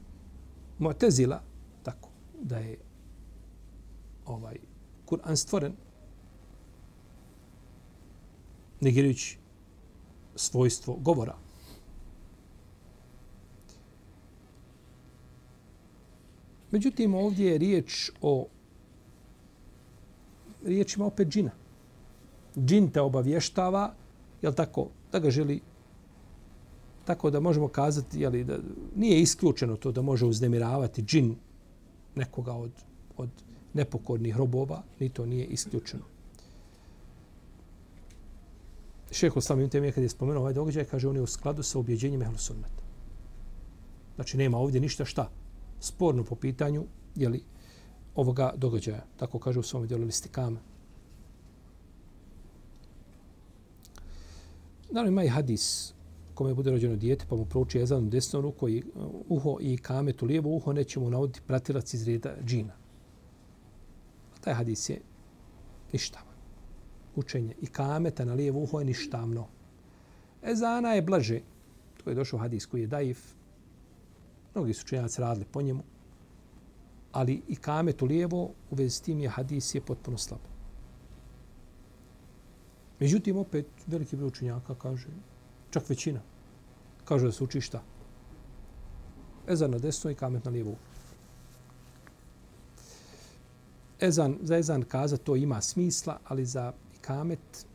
Mu'tezila, 0.79 1.39
tako, 1.83 2.09
da 2.43 2.59
je 2.59 2.79
ovaj 4.27 4.57
Kur'an 5.07 5.37
stvoren, 5.37 5.73
negirajući 8.81 9.39
svojstvo 10.35 10.95
govora. 10.95 11.46
Međutim, 16.77 17.15
ovdje 17.15 17.51
je 17.51 17.59
riječ 17.59 18.11
o 18.21 18.47
riječima 20.65 21.07
opet 21.07 21.29
džina. 21.29 21.51
Džin 22.57 22.91
te 22.91 23.01
obavještava, 23.01 23.95
jel 24.43 24.53
tako, 24.53 24.89
da 25.13 25.19
ga 25.19 25.31
želi 25.31 25.61
tako 27.05 27.31
da 27.31 27.41
možemo 27.41 27.69
kazati, 27.69 28.21
jeli, 28.21 28.45
da 28.45 28.59
nije 28.97 29.21
isključeno 29.21 29.77
to 29.77 29.93
da 29.93 30.03
može 30.03 30.27
uznemiravati 30.27 31.03
džin 31.03 31.37
nekoga 32.15 32.53
od, 32.53 32.73
od 33.17 33.31
nepokornih 33.75 34.37
robova, 34.37 34.83
ni 35.01 35.09
to 35.09 35.27
nije 35.27 35.47
isključeno. 35.47 36.05
Šeho 39.11 39.41
Slavim 39.41 39.71
Temije 39.71 39.93
kad 39.93 40.03
je 40.03 40.09
spomenuo 40.09 40.43
ovaj 40.43 40.53
događaj, 40.53 40.85
kaže 40.85 41.09
on 41.09 41.17
je 41.17 41.23
u 41.23 41.27
skladu 41.27 41.63
sa 41.63 41.79
objeđenjem 41.79 42.23
Ehlu 42.23 42.39
Sunnata. 42.39 42.85
Znači 44.17 44.37
nema 44.37 44.59
ovdje 44.59 44.81
ništa 44.81 45.05
šta 45.05 45.31
sporno 45.81 46.25
po 46.25 46.35
pitanju 46.35 46.85
jeli, 47.15 47.43
ovoga 48.15 48.53
događaja. 48.57 49.05
Tako 49.17 49.39
kaže 49.39 49.61
u 49.61 49.63
svom 49.63 49.87
dijelu 49.87 50.05
listikama. 50.05 50.61
Naravno 54.91 55.13
ima 55.13 55.25
i 55.25 55.29
hadis 55.29 55.95
kome 56.37 56.55
bude 56.55 56.71
rođeno 56.71 56.97
dijete 56.97 57.25
pa 57.29 57.37
mu 57.37 57.45
prouči 57.45 57.81
ezan 57.81 58.05
u 58.07 58.11
desnu 58.11 58.41
ruku 58.41 58.69
i 58.69 58.83
uh, 58.95 59.05
uho 59.29 59.57
i 59.61 59.77
kamet 59.77 60.23
u 60.23 60.27
lijevo 60.27 60.57
uho 60.57 60.73
neće 60.73 61.01
mu 61.01 61.11
navoditi 61.11 61.41
pratilac 61.47 61.95
iz 61.95 62.09
reda 62.09 62.35
džina. 62.45 62.73
A 64.35 64.41
taj 64.41 64.55
hadis 64.55 64.89
je 64.89 65.01
ništavan. 65.93 66.37
Učenje 67.17 67.55
i 67.61 67.67
kameta 67.67 68.25
na 68.25 68.35
lijevo 68.35 68.63
uho 68.63 68.79
je 68.79 68.85
ništavno. 68.85 69.47
Ezana 70.43 70.93
je 70.93 71.03
blaže. 71.03 71.41
To 72.05 72.11
je 72.11 72.15
došao 72.15 72.39
hadis 72.39 72.67
koji 72.67 72.81
je 72.81 72.87
daif, 72.87 73.35
Mnogi 74.57 74.75
su 74.75 74.87
činjaci 74.87 75.21
radili 75.21 75.47
po 75.53 75.63
njemu. 75.63 75.83
Ali 77.13 77.43
i 77.49 77.57
kamet 77.57 78.03
u 78.03 78.07
lijevo 78.07 78.43
u 78.71 78.75
vezi 78.75 78.91
s 78.91 79.01
tim 79.01 79.21
je 79.21 79.29
hadis 79.29 79.75
je 79.75 79.81
potpuno 79.81 80.19
slab. 80.19 80.41
Međutim, 83.01 83.37
opet 83.37 83.67
veliki 83.87 84.17
broj 84.17 84.29
učenjaka 84.29 84.75
kaže, 84.75 85.09
čak 85.71 85.89
većina, 85.89 86.21
kaže 87.05 87.27
da 87.27 87.33
se 87.33 87.45
uči 87.45 87.61
šta? 87.61 87.83
Ezan 89.49 89.71
na 89.71 89.79
desno 89.79 90.11
i 90.11 90.15
kamet 90.15 90.45
na 90.45 90.51
lijevo. 90.51 90.75
Ezan, 94.01 94.39
za 94.43 94.57
ezan 94.57 94.83
kaza 94.83 95.17
to 95.17 95.37
ima 95.37 95.61
smisla, 95.61 96.19
ali 96.25 96.47
za 96.47 96.73
kamet 97.01 97.67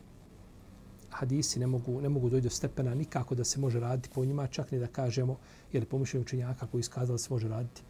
hadisi 1.12 1.60
ne 1.60 1.67
mogu, 1.67 2.02
ne 2.02 2.10
mogu 2.10 2.30
doći 2.30 2.41
do 2.41 2.50
stepena 2.50 2.95
nikako 2.95 3.36
da 3.36 3.43
se 3.43 3.60
može 3.60 3.80
raditi 3.80 4.10
po 4.13 4.26
njima, 4.26 4.47
čak 4.47 4.71
ni 4.71 4.80
da 4.80 4.88
kažemo, 4.88 5.38
jer 5.74 5.86
pomišljaju 5.86 6.21
učenjaka 6.21 6.67
koji 6.67 6.80
iskazali 6.80 7.13
da 7.13 7.17
se 7.17 7.34
može 7.34 7.47
raditi 7.47 7.82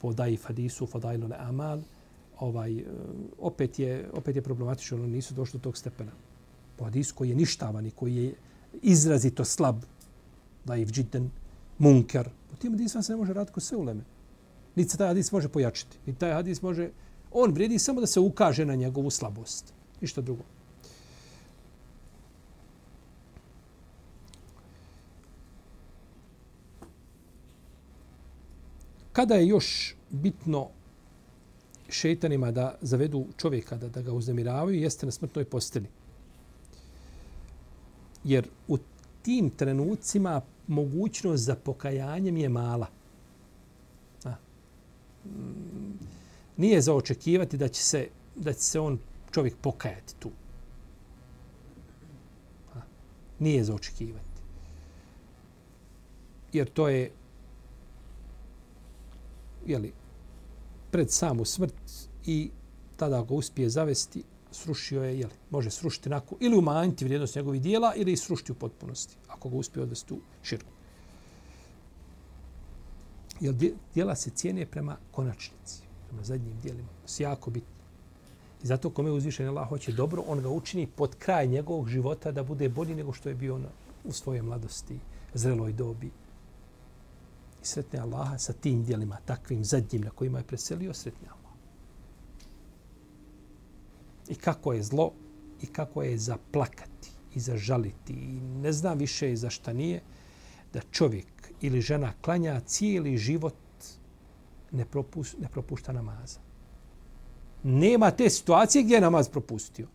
po 0.00 0.12
daif 0.12 0.44
hadisu, 0.44 0.86
fadailu 0.86 1.28
ne 1.28 1.36
amal, 1.38 1.80
ovaj, 2.38 2.78
e, 2.78 2.84
opet, 3.38 3.78
je, 3.78 4.08
opet 4.12 4.36
je 4.36 4.42
problematično, 4.42 4.96
oni 4.96 5.12
nisu 5.12 5.34
došli 5.34 5.58
do 5.58 5.62
tog 5.62 5.76
stepena. 5.76 6.12
Po 6.76 6.84
hadisu 6.84 7.14
koji 7.14 7.28
je 7.28 7.36
ništavan 7.36 7.86
i 7.86 7.90
koji 7.90 8.16
je 8.16 8.34
izrazito 8.82 9.44
slab, 9.44 9.76
daif 10.64 10.90
džiden, 10.90 11.30
munker, 11.78 12.28
po 12.50 12.56
tim 12.56 12.72
hadisima 12.72 13.02
se 13.02 13.12
ne 13.12 13.16
može 13.16 13.32
raditi 13.32 13.54
ko 13.54 13.60
sve 13.60 13.78
uleme. 13.78 14.04
Niti 14.76 14.90
se 14.90 14.98
taj 14.98 15.08
hadis 15.08 15.32
može 15.32 15.48
pojačiti. 15.48 15.98
Niti 16.06 16.18
taj 16.18 16.32
hadis 16.32 16.62
može... 16.62 16.90
On 17.32 17.52
vredi 17.52 17.78
samo 17.78 18.00
da 18.00 18.06
se 18.06 18.20
ukaže 18.20 18.64
na 18.64 18.74
njegovu 18.74 19.10
slabost. 19.10 19.72
Ništa 20.00 20.20
drugo. 20.20 20.42
Kada 29.16 29.34
je 29.34 29.46
još 29.46 29.94
bitno 30.10 30.68
šeitanima 31.88 32.50
da 32.50 32.74
zavedu 32.80 33.26
čovjeka, 33.36 33.76
da, 33.76 33.88
da 33.88 34.02
ga 34.02 34.12
uznemiravaju, 34.12 34.80
jeste 34.80 35.06
na 35.06 35.12
smrtnoj 35.12 35.44
posteli. 35.44 35.88
Jer 38.24 38.48
u 38.68 38.78
tim 39.22 39.50
trenucima 39.50 40.42
mogućnost 40.66 41.44
za 41.44 41.54
pokajanjem 41.54 42.36
je 42.36 42.48
mala. 42.48 42.86
A. 44.24 44.34
Mm, 45.24 45.98
nije 46.56 46.80
za 46.80 46.94
očekivati 46.94 47.56
da 47.56 47.68
će 47.68 47.82
se, 47.82 48.08
da 48.34 48.52
će 48.52 48.60
se 48.60 48.80
on 48.80 48.98
čovjek 49.30 49.56
pokajati 49.56 50.14
tu. 50.18 50.30
A. 52.74 52.80
Nije 53.38 53.64
za 53.64 53.74
očekivati. 53.74 54.40
Jer 56.52 56.68
to 56.68 56.88
je 56.88 57.10
jeli, 59.66 59.92
pred 60.90 61.10
samu 61.10 61.44
smrt 61.44 61.74
i 62.26 62.50
tada 62.96 63.22
ga 63.22 63.34
uspije 63.34 63.68
zavesti, 63.70 64.22
srušio 64.50 65.02
je, 65.02 65.18
jeli, 65.18 65.32
može 65.50 65.70
srušiti 65.70 66.08
nakon, 66.08 66.38
ili 66.40 66.56
umanjiti 66.56 67.04
vrijednost 67.04 67.36
njegovih 67.36 67.62
dijela, 67.62 67.92
ili 67.96 68.16
srušiti 68.16 68.52
u 68.52 68.54
potpunosti, 68.54 69.16
ako 69.28 69.48
ga 69.48 69.56
uspije 69.56 69.82
odvesti 69.82 70.14
u 70.14 70.18
širku. 70.42 70.70
Jer 73.40 73.54
dijela 73.94 74.16
se 74.16 74.30
cijene 74.30 74.66
prema 74.66 74.96
konačnici, 75.10 75.82
prema 76.08 76.24
zadnjim 76.24 76.60
dijelima. 76.62 76.88
To 76.88 77.22
je 77.22 77.24
jako 77.24 77.50
bitno. 77.50 77.76
I 78.62 78.66
zato 78.66 78.90
kome 78.90 79.10
uzvišen 79.10 79.48
Allah 79.48 79.68
hoće 79.68 79.92
dobro, 79.92 80.24
on 80.26 80.40
ga 80.40 80.48
učini 80.48 80.86
pod 80.86 81.14
kraj 81.14 81.46
njegovog 81.46 81.88
života 81.88 82.32
da 82.32 82.42
bude 82.42 82.68
bolji 82.68 82.94
nego 82.94 83.12
što 83.12 83.28
je 83.28 83.34
bio 83.34 83.54
on 83.54 83.66
u 84.04 84.12
svojoj 84.12 84.42
mladosti, 84.42 84.98
zreloj 85.34 85.72
dobi, 85.72 86.10
sretne 87.66 87.98
Allaha 87.98 88.38
sa 88.38 88.52
tim 88.52 88.84
dijelima, 88.84 89.18
takvim 89.24 89.64
zadnjim 89.64 90.02
na 90.02 90.10
kojima 90.10 90.38
je 90.38 90.44
preselio, 90.44 90.94
sretne 90.94 91.28
Allah. 91.28 91.54
I 94.28 94.34
kako 94.34 94.72
je 94.72 94.82
zlo 94.82 95.12
i 95.62 95.66
kako 95.66 96.02
je 96.02 96.18
zaplakati 96.18 97.10
i 97.34 97.40
zažaliti 97.40 98.12
i 98.12 98.40
ne 98.40 98.72
znam 98.72 98.98
više 98.98 99.36
za 99.36 99.50
šta 99.50 99.72
nije 99.72 100.02
da 100.72 100.80
čovjek 100.90 101.52
ili 101.60 101.80
žena 101.80 102.12
klanja 102.20 102.60
cijeli 102.60 103.18
život 103.18 103.54
ne, 104.72 104.84
propus, 104.84 105.36
ne 105.38 105.48
propušta 105.48 105.92
namaza. 105.92 106.40
Nema 107.62 108.10
te 108.10 108.30
situacije 108.30 108.84
gdje 108.84 108.94
je 108.94 109.00
namaz 109.00 109.28
propustio. 109.28 109.88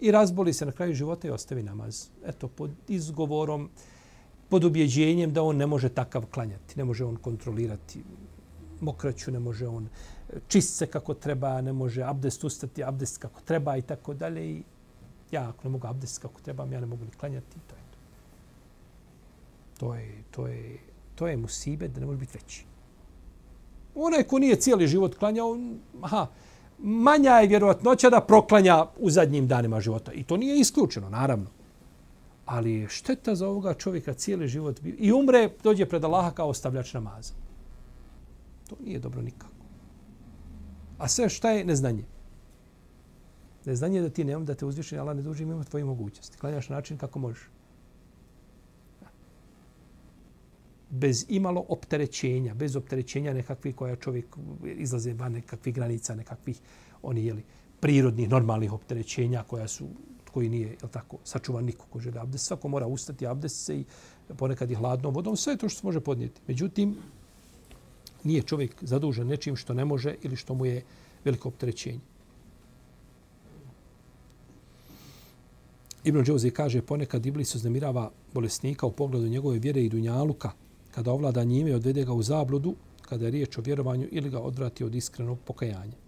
I 0.00 0.10
razboli 0.10 0.52
se 0.52 0.66
na 0.66 0.72
kraju 0.72 0.94
života 0.94 1.28
i 1.28 1.30
ostavi 1.30 1.62
namaz. 1.62 2.08
Eto, 2.24 2.48
pod 2.48 2.70
izgovorom, 2.88 3.70
pod 4.48 4.64
ubjeđenjem 4.64 5.32
da 5.32 5.42
on 5.42 5.56
ne 5.56 5.66
može 5.66 5.88
takav 5.88 6.26
klanjati, 6.26 6.78
ne 6.78 6.84
može 6.84 7.04
on 7.04 7.16
kontrolirati 7.16 8.02
mokraću, 8.80 9.30
ne 9.30 9.38
može 9.38 9.66
on 9.66 9.88
čist 10.48 10.76
se 10.76 10.86
kako 10.86 11.14
treba, 11.14 11.60
ne 11.60 11.72
može 11.72 12.02
abdest 12.02 12.44
ustati, 12.44 12.84
abdest 12.84 13.18
kako 13.18 13.40
treba 13.40 13.76
i 13.76 13.82
tako 13.82 14.14
dalje. 14.14 14.50
I 14.50 14.62
ja 15.30 15.48
ako 15.48 15.64
ne 15.64 15.70
mogu 15.70 15.86
abdest 15.86 16.18
kako 16.18 16.40
treba, 16.40 16.64
ja 16.64 16.80
ne 16.80 16.86
mogu 16.86 17.04
ni 17.04 17.10
klanjati. 17.10 17.56
To 17.66 17.74
je 17.74 17.82
to. 17.90 17.98
To 19.78 19.94
je, 19.94 20.22
to 20.30 20.46
je, 20.46 20.78
to 21.14 21.28
je 21.28 21.36
musibe 21.36 21.88
da 21.88 22.00
ne 22.00 22.06
može 22.06 22.18
biti 22.18 22.38
veći. 22.38 22.64
Onaj 23.94 24.22
ko 24.22 24.38
nije 24.38 24.56
cijeli 24.56 24.86
život 24.86 25.14
klanjao, 25.14 25.58
aha, 26.02 26.26
manja 26.78 27.30
je 27.30 27.48
vjerovatnoća 27.48 28.10
da 28.10 28.20
proklanja 28.20 28.86
u 28.98 29.10
zadnjim 29.10 29.48
danima 29.48 29.80
života. 29.80 30.12
I 30.12 30.24
to 30.24 30.36
nije 30.36 30.60
isključeno, 30.60 31.10
naravno. 31.10 31.57
Ali 32.48 32.72
je 32.72 32.88
šteta 32.88 33.34
za 33.34 33.48
ovoga 33.48 33.74
čovjeka 33.74 34.14
cijeli 34.14 34.48
život 34.48 34.80
bio. 34.80 34.94
I 34.98 35.12
umre, 35.12 35.50
dođe 35.62 35.86
pred 35.86 36.04
Allaha 36.04 36.30
kao 36.30 36.48
ostavljač 36.48 36.94
namaza. 36.94 37.34
To 38.68 38.76
nije 38.84 38.98
dobro 38.98 39.22
nikako. 39.22 39.52
A 40.98 41.08
sve 41.08 41.28
šta 41.28 41.50
je 41.50 41.64
neznanje? 41.64 42.04
Neznanje 43.64 43.98
je 43.98 44.02
da 44.02 44.08
ti 44.08 44.24
nemam, 44.24 44.46
da 44.46 44.54
te 44.54 44.66
uzvišeni 44.66 45.00
Allah 45.00 45.16
ne 45.16 45.22
duži 45.22 45.44
mimo 45.44 45.64
tvoje 45.64 45.84
mogućnosti. 45.84 46.38
Klanjaš 46.38 46.68
na 46.68 46.76
način 46.76 46.98
kako 46.98 47.18
možeš. 47.18 47.50
Bez 50.90 51.26
imalo 51.28 51.64
opterećenja, 51.68 52.54
bez 52.54 52.76
opterećenja 52.76 53.34
nekakvih 53.34 53.76
koja 53.76 53.96
čovjek 53.96 54.36
izlaze 54.64 55.12
van 55.12 55.32
nekakvih 55.32 55.74
granica, 55.74 56.14
nekakvih 56.14 56.60
oni 57.02 57.26
jeli, 57.26 57.44
prirodnih, 57.80 58.28
normalnih 58.28 58.72
opterećenja 58.72 59.42
koja 59.42 59.68
su 59.68 59.88
koji 60.28 60.48
nije, 60.48 60.68
je 60.68 60.76
tako, 60.92 61.18
sačuvan 61.24 61.64
niko 61.64 61.86
ko 61.90 62.00
želi 62.00 62.18
abdest. 62.18 62.46
Svako 62.46 62.68
mora 62.68 62.86
ustati 62.86 63.26
abdest 63.26 63.64
se 63.64 63.80
i 63.80 63.84
ponekad 64.36 64.70
i 64.70 64.74
hladnom 64.74 65.14
vodom. 65.14 65.36
Sve 65.36 65.56
to 65.56 65.68
što 65.68 65.80
se 65.80 65.86
može 65.86 66.00
podnijeti. 66.00 66.40
Međutim, 66.46 66.96
nije 68.24 68.42
čovjek 68.42 68.74
zadužen 68.80 69.26
nečim 69.26 69.56
što 69.56 69.74
ne 69.74 69.84
može 69.84 70.14
ili 70.22 70.36
što 70.36 70.54
mu 70.54 70.66
je 70.66 70.82
veliko 71.24 71.48
opterećenje. 71.48 72.00
Ibn 76.04 76.24
Džouzi 76.24 76.50
kaže 76.50 76.82
ponekad 76.82 77.26
Iblis 77.26 77.54
uznemirava 77.54 78.10
bolesnika 78.34 78.86
u 78.86 78.92
pogledu 78.92 79.28
njegove 79.28 79.58
vjere 79.58 79.82
i 79.82 79.88
dunjaluka 79.88 80.50
kada 80.94 81.12
ovlada 81.12 81.44
njime 81.44 81.70
i 81.70 81.74
odvede 81.74 82.04
ga 82.04 82.12
u 82.12 82.22
zabludu 82.22 82.74
kada 83.02 83.24
je 83.24 83.30
riječ 83.30 83.58
o 83.58 83.60
vjerovanju 83.60 84.08
ili 84.10 84.30
ga 84.30 84.40
odvrati 84.40 84.84
od 84.84 84.94
iskrenog 84.94 85.38
pokajanja. 85.44 86.07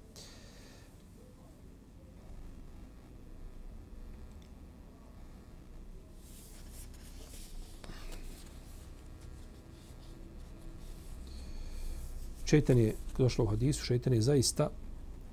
Šeitan 12.50 12.78
je, 12.78 12.94
došlo 13.18 13.44
u 13.44 13.48
hadisu, 13.48 13.84
šeitan 13.84 14.12
je 14.12 14.22
zaista 14.22 14.70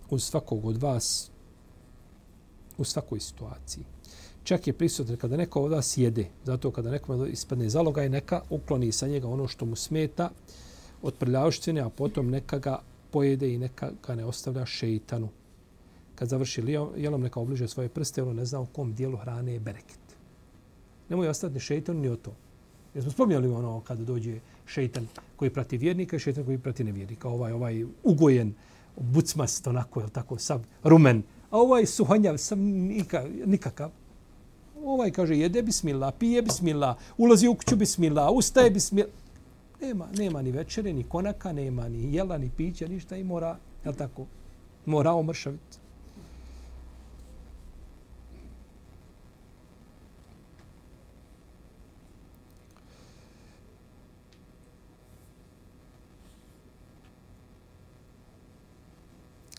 uz 0.10 0.24
svakog 0.24 0.66
od 0.66 0.78
vas 0.78 1.32
u 2.78 2.84
svakoj 2.84 3.20
situaciji. 3.20 3.84
Čak 4.44 4.68
je 4.68 4.74
prisutan 4.74 5.18
kada 5.18 5.38
neko 5.38 5.62
od 5.62 5.72
vas 5.72 5.98
jede, 5.98 6.28
zato 6.46 6.72
kada 6.72 6.92
nekome 6.92 7.30
ispadne 7.30 7.70
zaloga 7.70 8.04
i 8.04 8.10
neka 8.10 8.42
ukloni 8.50 8.92
sa 8.92 9.08
njega 9.08 9.28
ono 9.28 9.48
što 9.48 9.66
mu 9.66 9.76
smeta 9.76 10.30
od 11.02 11.14
prljavštine, 11.14 11.82
a 11.82 11.90
potom 11.90 12.30
neka 12.30 12.60
ga 12.60 12.80
pojede 13.12 13.54
i 13.54 13.58
neka 13.58 13.92
ga 14.08 14.16
ne 14.16 14.26
ostavlja 14.26 14.66
šeitanu. 14.66 15.30
Kad 16.16 16.30
završi 16.30 16.62
jelom, 16.98 17.22
neka 17.22 17.40
obliže 17.40 17.68
svoje 17.68 17.90
prste, 17.90 18.24
ono 18.24 18.34
ne 18.34 18.46
zna 18.46 18.60
u 18.60 18.66
kom 18.66 18.94
dijelu 18.94 19.18
hrane 19.18 19.54
je 19.54 19.60
bereket. 19.60 20.16
Nemoj 21.10 21.28
ostati 21.28 21.54
ni 21.54 21.60
šeitan 21.60 21.98
ni 21.98 22.10
o 22.10 22.16
to. 22.16 22.36
Jer 22.94 23.04
smo 23.04 23.12
spomnjali 23.12 23.48
ono 23.48 23.82
kada 23.82 24.04
dođe 24.04 24.40
šeitan 24.68 25.08
koji 25.36 25.50
prati 25.50 25.78
vjernika 25.78 26.16
i 26.16 26.20
šeitan 26.20 26.46
koji 26.46 26.58
prati 26.58 26.84
nevjernika. 26.84 27.30
Ovaj, 27.30 27.52
ovaj 27.52 27.86
ugojen, 28.04 28.54
bucmast, 28.98 29.68
onako, 29.68 30.02
je 30.02 30.10
tako, 30.10 30.38
sav 30.38 30.62
rumen. 30.84 31.24
A 31.50 31.58
ovaj 31.58 31.86
suhanjav, 31.86 32.38
sam 32.38 32.60
nika, 32.60 33.26
nikakav. 33.46 33.92
Ovaj 34.84 35.12
kaže, 35.12 35.38
jede 35.38 35.62
bismillah, 35.62 36.14
pije 36.20 36.42
bismillah, 36.42 36.98
ulazi 37.18 37.48
u 37.48 37.56
kuću 37.56 37.76
bismillah, 37.76 38.32
ustaje 38.32 38.72
bismillah. 38.72 39.12
Nema, 39.82 40.08
nema 40.18 40.42
ni 40.42 40.52
večere, 40.52 40.94
ni 40.94 41.04
konaka, 41.04 41.54
nema 41.54 41.90
ni 41.90 42.16
jela, 42.16 42.38
ni 42.38 42.50
pića, 42.58 42.88
ništa 42.88 43.18
i 43.18 43.24
mora, 43.24 43.58
jel 43.86 43.94
tako, 43.94 44.26
mora 44.86 45.12
omršaviti. 45.12 45.78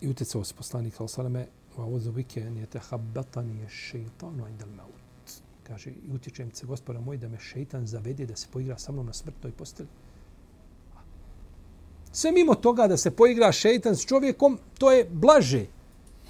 I 0.08 0.10
utjecao 0.10 0.44
se 0.44 0.54
poslanik 0.54 0.94
sa 0.94 1.04
osaleme 1.04 1.46
wa 1.76 1.86
uzu 1.86 2.12
bike 2.12 2.40
en 2.40 2.56
jete 2.56 2.78
habbatani 2.78 3.60
je 3.60 3.68
šeitanu 3.68 4.48
indel 4.48 4.68
maut. 4.76 5.32
Kaže, 5.62 5.90
i 5.90 6.12
utječem 6.14 6.50
se 6.54 6.66
gospoda 6.66 7.00
moj 7.00 7.16
da 7.16 7.28
me 7.28 7.38
šeitan 7.38 7.86
zavede 7.86 8.26
da 8.26 8.36
se 8.36 8.46
poigra 8.52 8.78
sa 8.78 8.92
mnom 8.92 9.06
na 9.06 9.12
smrtnoj 9.12 9.52
postelji. 9.52 9.88
Sve 12.12 12.32
mimo 12.32 12.54
toga 12.54 12.86
da 12.86 12.96
se 12.96 13.10
poigra 13.10 13.52
šeitan 13.52 13.96
s 13.96 14.06
čovjekom, 14.06 14.58
to 14.78 14.92
je 14.92 15.04
blaže. 15.10 15.66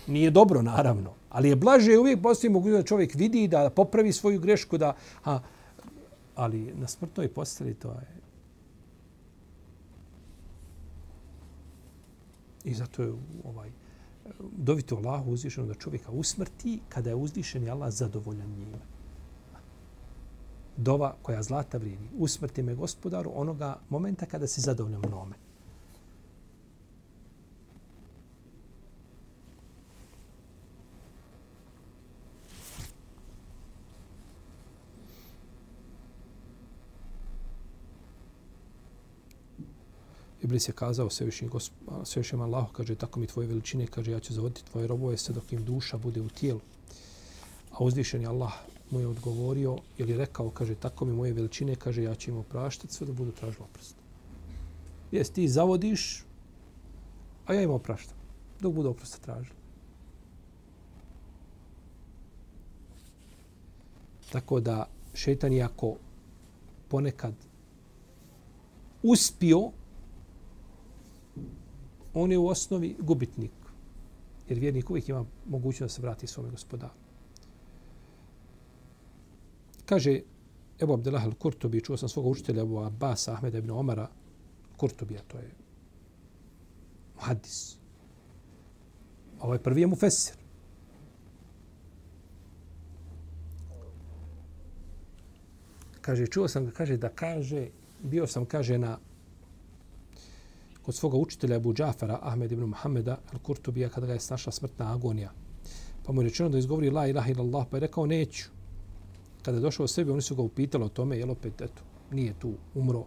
Nije 0.07 0.31
dobro, 0.31 0.63
naravno. 0.63 1.15
Ali 1.31 1.49
je 1.49 1.57
blaže 1.57 1.99
uvijek 1.99 2.23
postoji 2.23 2.51
mogućnost 2.51 2.83
da 2.83 2.89
čovjek 2.89 3.15
vidi 3.15 3.49
da 3.49 3.71
popravi 3.71 4.13
svoju 4.13 4.41
grešku. 4.41 4.79
Da, 4.79 4.97
a, 5.25 5.39
ali 6.35 6.75
na 6.75 6.89
smrtnoj 6.89 7.29
postelji 7.29 7.75
to 7.75 7.89
je 7.89 8.18
I 12.65 12.75
zato 12.75 13.03
je 13.03 13.13
ovaj 13.45 13.71
dovito 14.57 14.97
Allahu 14.97 15.31
uzvišeno 15.31 15.67
da 15.67 15.75
čovjeka 15.75 16.11
usmrti 16.11 16.81
kada 16.89 17.11
je 17.11 17.17
uzvišen 17.17 17.65
i 17.65 17.71
Allah 17.71 17.93
zadovoljan 17.93 18.51
njime. 18.51 18.79
Dova 20.77 21.15
koja 21.23 21.43
zlata 21.43 21.79
vrijedi. 21.79 22.09
Usmrti 22.19 22.63
me 22.63 22.75
gospodaru 22.75 23.33
onoga 23.35 23.81
momenta 23.89 24.27
kada 24.27 24.47
si 24.47 24.61
zadovoljan 24.61 25.03
mnome. 25.07 25.48
Iblis 40.49 40.69
je 40.69 40.73
kazao 40.73 41.11
svevišnjim, 41.11 41.51
svevišnjim 42.05 42.41
Allahu, 42.41 42.73
kaže, 42.73 42.95
tako 42.95 43.21
mi 43.21 43.27
tvoje 43.27 43.49
veličine, 43.49 43.87
kaže, 43.87 44.13
ja 44.13 44.21
ću 44.21 44.35
zavoditi 44.35 44.65
tvoje 44.65 44.87
robove 44.87 45.17
sve 45.17 45.35
dok 45.35 45.53
im 45.53 45.65
duša 45.65 45.99
bude 45.99 46.21
u 46.21 46.29
tijelu. 46.29 46.61
A 47.71 47.85
uzvišeni 47.85 48.27
Allah 48.27 48.53
mu 48.91 49.01
je 49.01 49.07
odgovorio, 49.07 49.77
ili 49.99 50.17
rekao, 50.17 50.51
kaže, 50.51 50.75
tako 50.75 51.05
mi 51.05 51.13
moje 51.13 51.33
veličine, 51.33 51.75
kaže, 51.77 52.03
ja 52.03 52.15
ću 52.15 52.31
im 52.31 52.37
opraštati 52.37 52.95
sve 52.95 53.07
da 53.07 53.13
budu 53.13 53.33
tražili 53.33 53.65
oprost. 53.65 53.97
Jes, 55.13 55.31
ti 55.31 55.49
zavodiš, 55.49 56.25
a 57.47 57.55
ja 57.55 57.63
im 57.63 57.71
opraštam, 57.71 58.17
dok 58.61 58.73
budu 58.75 58.89
oprosta 58.89 59.19
tražili. 59.19 59.57
Tako 64.33 64.61
da 64.61 64.87
šetan 65.15 65.53
je 65.53 65.63
ako 65.63 65.97
ponekad 66.89 67.35
uspio 69.03 69.71
on 72.23 72.33
je 72.33 72.39
u 72.39 72.49
osnovi 72.49 72.97
gubitnik. 72.99 73.53
Jer 74.49 74.59
vjernik 74.59 74.91
uvijek 74.91 75.09
ima 75.09 75.25
mogućnost 75.49 75.93
da 75.93 75.95
se 75.97 76.03
vrati 76.03 76.27
svome 76.27 76.51
gospodaru. 76.51 76.93
Kaže 79.85 80.21
Ebu 80.83 80.93
Abdelah 80.93 81.27
al-Kurtobi, 81.27 81.85
čuo 81.85 81.97
sam 81.97 82.09
svog 82.09 82.27
učitelja 82.27 82.63
Ebu 82.63 82.81
Abbas 82.81 83.29
Ahmeda 83.29 83.59
ibn 83.59 83.71
Omara, 83.71 84.09
Kurtobi, 84.77 85.17
a 85.19 85.23
to 85.29 85.39
je 85.39 85.51
muhaddis. 87.15 87.77
A 89.41 89.47
ovaj 89.47 89.59
prvi 89.59 89.81
je 89.81 89.87
mu 89.87 89.97
fesir. 89.97 90.37
Kaže, 96.01 96.27
čuo 96.27 96.49
sam 96.49 96.65
ga, 96.65 96.71
kaže, 96.71 96.97
da 96.97 97.09
kaže, 97.09 97.69
bio 98.03 98.27
sam, 98.27 98.45
kaže, 98.45 98.79
na 98.79 98.99
od 100.89 100.95
svoga 100.95 101.17
učitelja 101.17 101.57
Abu 101.57 101.75
Džafara, 101.75 102.19
Ahmed 102.23 102.53
ibn 102.53 102.65
Muhammeda, 102.65 103.19
al-Kurtubija, 103.33 103.89
kada 103.89 104.07
ga 104.07 104.13
je 104.13 104.21
snašla 104.21 104.53
smrtna 104.53 104.93
agonija. 104.95 105.33
Pa 106.07 106.13
mu 106.13 106.23
je 106.23 106.29
rečeno 106.29 106.49
da 106.49 106.59
izgovori 106.59 106.91
la 106.91 107.07
ilaha 107.07 107.31
illallah, 107.31 107.67
pa 107.71 107.77
je 107.77 107.81
rekao 107.81 108.07
neću. 108.07 108.45
Kada 109.43 109.59
je 109.59 109.63
došao 109.63 109.85
u 109.85 109.89
sebi, 109.89 110.11
oni 110.11 110.23
su 110.23 110.37
ga 110.37 110.43
upitali 110.43 110.85
o 110.85 110.89
tome, 110.89 111.19
jel 111.19 111.31
opet, 111.31 111.61
eto, 111.61 111.83
nije 112.13 112.33
tu, 112.39 112.55
umro. 112.75 113.05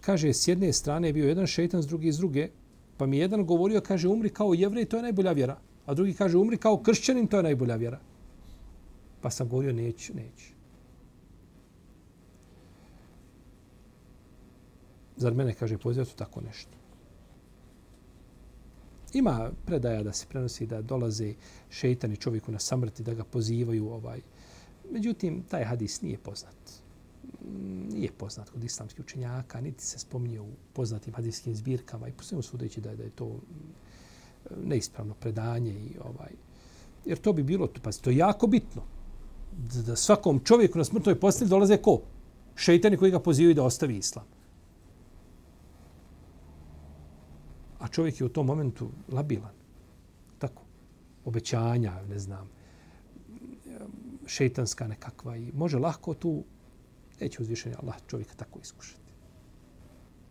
Kaže, 0.00 0.32
s 0.32 0.48
jedne 0.48 0.72
strane 0.72 1.08
je 1.08 1.12
bio 1.12 1.28
jedan 1.28 1.46
šeitan, 1.46 1.82
s 1.82 1.86
druge 1.86 2.08
iz 2.08 2.18
druge, 2.18 2.48
pa 2.96 3.06
mi 3.06 3.18
jedan 3.18 3.44
govorio, 3.46 3.80
kaže, 3.80 4.08
umri 4.08 4.28
kao 4.28 4.54
jevrej, 4.54 4.84
to 4.84 4.96
je 4.96 5.02
najbolja 5.02 5.32
vjera. 5.32 5.58
A 5.86 5.94
drugi 5.94 6.14
kaže, 6.14 6.38
umri 6.38 6.56
kao 6.56 6.82
kršćanin, 6.82 7.26
to 7.26 7.36
je 7.36 7.42
najbolja 7.42 7.76
vjera. 7.76 8.00
Pa 9.20 9.30
sam 9.30 9.48
govorio, 9.48 9.72
neću, 9.72 10.14
neću. 10.14 10.59
Zar 15.20 15.34
mene, 15.34 15.54
kaže, 15.54 15.78
pozivati 15.78 16.16
tako 16.16 16.40
nešto? 16.40 16.72
Ima 19.12 19.50
predaja 19.66 20.02
da 20.02 20.12
se 20.12 20.26
prenosi 20.28 20.66
da 20.66 20.82
dolaze 20.82 21.34
šeitani 21.70 22.16
čovjeku 22.16 22.52
na 22.52 22.58
samrti, 22.58 23.02
da 23.02 23.14
ga 23.14 23.24
pozivaju. 23.24 23.88
ovaj. 23.88 24.20
Međutim, 24.90 25.42
taj 25.42 25.64
hadis 25.64 26.02
nije 26.02 26.18
poznat. 26.18 26.56
Nije 27.92 28.12
poznat 28.12 28.50
kod 28.50 28.64
islamskih 28.64 29.04
učenjaka, 29.04 29.60
niti 29.60 29.84
se 29.84 29.98
spominje 29.98 30.40
u 30.40 30.48
poznatim 30.72 31.14
hadiskim 31.14 31.54
zbirkama 31.54 32.08
i 32.08 32.12
posljedno 32.12 32.42
sudeći 32.42 32.80
da 32.80 32.90
je, 32.90 32.96
da 32.96 33.02
je 33.02 33.10
to 33.10 33.26
mm, 33.26 34.68
neispravno 34.68 35.14
predanje. 35.14 35.72
I 35.72 35.98
ovaj. 36.04 36.32
Jer 37.04 37.18
to 37.18 37.32
bi 37.32 37.42
bilo, 37.42 37.68
pa 37.82 37.92
to 37.92 38.10
je 38.10 38.16
jako 38.16 38.46
bitno. 38.46 38.82
Da 39.86 39.96
svakom 39.96 40.40
čovjeku 40.44 40.78
na 40.78 40.84
smrtnoj 40.84 41.20
postelji 41.20 41.48
dolaze 41.48 41.76
ko? 41.76 42.00
Šeitani 42.56 42.96
koji 42.96 43.10
ga 43.10 43.20
pozivaju 43.20 43.54
da 43.54 43.62
ostavi 43.62 43.96
islam. 43.96 44.39
Čovjek 47.90 48.20
je 48.20 48.26
u 48.26 48.28
tom 48.28 48.46
momentu 48.46 48.90
labilan. 49.08 49.54
Tako. 50.38 50.62
obećanja, 51.24 52.02
ne 52.08 52.18
znam, 52.18 52.48
šeitanska 54.26 54.86
nekakva 54.86 55.36
i 55.36 55.52
može 55.52 55.78
lahko 55.78 56.14
tu, 56.14 56.44
neće 57.20 57.42
uzvišenje 57.42 57.76
Allah 57.82 57.96
čovjeka 58.06 58.34
tako 58.34 58.58
iskušati. 58.62 59.12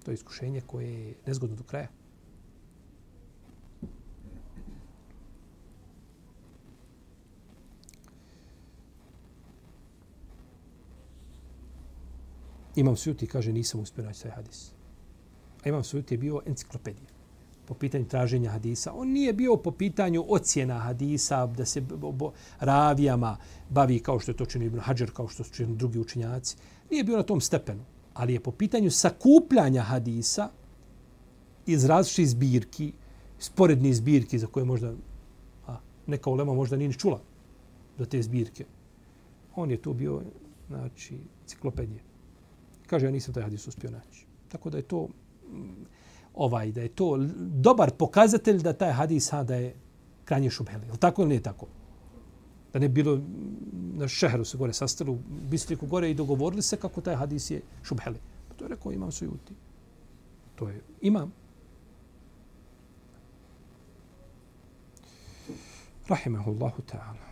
To 0.06 0.12
je 0.12 0.16
iskušenje 0.16 0.62
koje 0.62 1.08
je 1.08 1.16
nezgodno 1.26 1.56
do 1.56 1.64
kraja. 1.64 1.88
Imam 12.76 12.96
Sujuti 12.96 13.28
kaže 13.28 13.54
nisam 13.54 13.82
uspio 13.82 14.06
naći 14.06 14.24
taj 14.24 14.32
hadis. 14.32 14.72
A 15.66 15.70
Imam 15.70 15.84
Sujuti 15.84 16.14
je 16.14 16.18
bio 16.18 16.42
enciklopedija 16.46 17.19
po 17.70 17.76
pitanju 17.76 18.06
traženja 18.06 18.50
hadisa. 18.50 18.94
On 18.94 19.08
nije 19.08 19.34
bio 19.34 19.56
po 19.56 19.72
pitanju 19.72 20.26
ocjena 20.28 20.80
hadisa, 20.80 21.46
da 21.46 21.66
se 21.66 21.82
bo, 21.82 22.32
ravijama 22.60 23.38
bavi 23.70 24.00
kao 24.00 24.20
što 24.20 24.32
je 24.32 24.38
to 24.38 24.46
čini 24.46 24.66
Ibn 24.66 24.80
Hajar, 24.80 25.12
kao 25.14 25.28
što 25.28 25.44
su 25.44 25.54
čini 25.54 25.76
drugi 25.76 26.00
učinjaci. 26.00 26.56
Nije 26.92 27.04
bio 27.04 27.18
na 27.18 27.24
tom 27.24 27.42
stepenu. 27.42 27.86
Ali 28.14 28.34
je 28.34 28.40
po 28.40 28.52
pitanju 28.52 28.92
sakupljanja 28.92 29.82
hadisa 29.82 30.50
iz 31.66 31.86
različitih 31.86 32.30
zbirki, 32.30 32.92
sporednih 33.40 33.96
zbirki 33.96 34.40
za 34.40 34.48
koje 34.48 34.66
možda 34.66 34.94
a, 35.68 35.78
neka 36.08 36.30
ulema 36.30 36.54
možda 36.54 36.78
nije 36.78 36.94
čula 36.94 37.22
do 37.98 38.06
te 38.06 38.22
zbirke. 38.22 38.66
On 39.56 39.72
je 39.72 39.78
tu 39.82 39.94
bio, 39.94 40.22
znači, 40.68 41.20
ciklopedije. 41.46 42.02
Kaže, 42.88 43.06
ja 43.06 43.12
nisam 43.12 43.34
taj 43.34 43.44
hadis 43.44 43.68
uspio 43.68 43.92
naći. 43.92 44.26
Tako 44.48 44.70
da 44.70 44.78
je 44.78 44.84
to 44.84 45.08
mm, 45.08 45.86
ovaj 46.40 46.72
da 46.72 46.82
je 46.82 46.90
to 46.90 47.18
dobar 47.38 47.92
pokazatelj 47.92 48.62
da 48.64 48.74
taj 48.74 48.92
hadis 48.92 49.32
ha 49.32 49.44
da 49.44 49.56
je 49.56 49.74
kranje 50.26 50.50
šubhele. 50.50 50.88
Je 50.88 50.98
tako 51.00 51.22
ili 51.22 51.30
nije 51.30 51.44
tako? 51.44 51.68
Da 52.74 52.80
ne 52.80 52.90
bilo 52.90 53.20
na 53.94 54.08
šehru 54.08 54.46
se 54.46 54.58
gore 54.58 54.74
sastali 54.74 55.12
u 55.12 55.18
Bistriku 55.52 55.88
gore 55.88 56.12
i 56.12 56.14
dogovorili 56.14 56.62
se 56.62 56.78
kako 56.78 57.02
taj 57.02 57.16
hadis 57.16 57.52
je 57.52 57.62
šubhele. 57.84 58.16
Pa 58.48 58.56
to 58.56 58.66
je 58.66 58.70
rekao 58.70 58.92
imam 58.92 59.12
sujuti. 59.12 59.54
To 60.56 60.70
je 60.70 60.82
imam. 61.02 61.34
Rahimahullahu 66.08 66.82
ta'ala. 66.92 67.28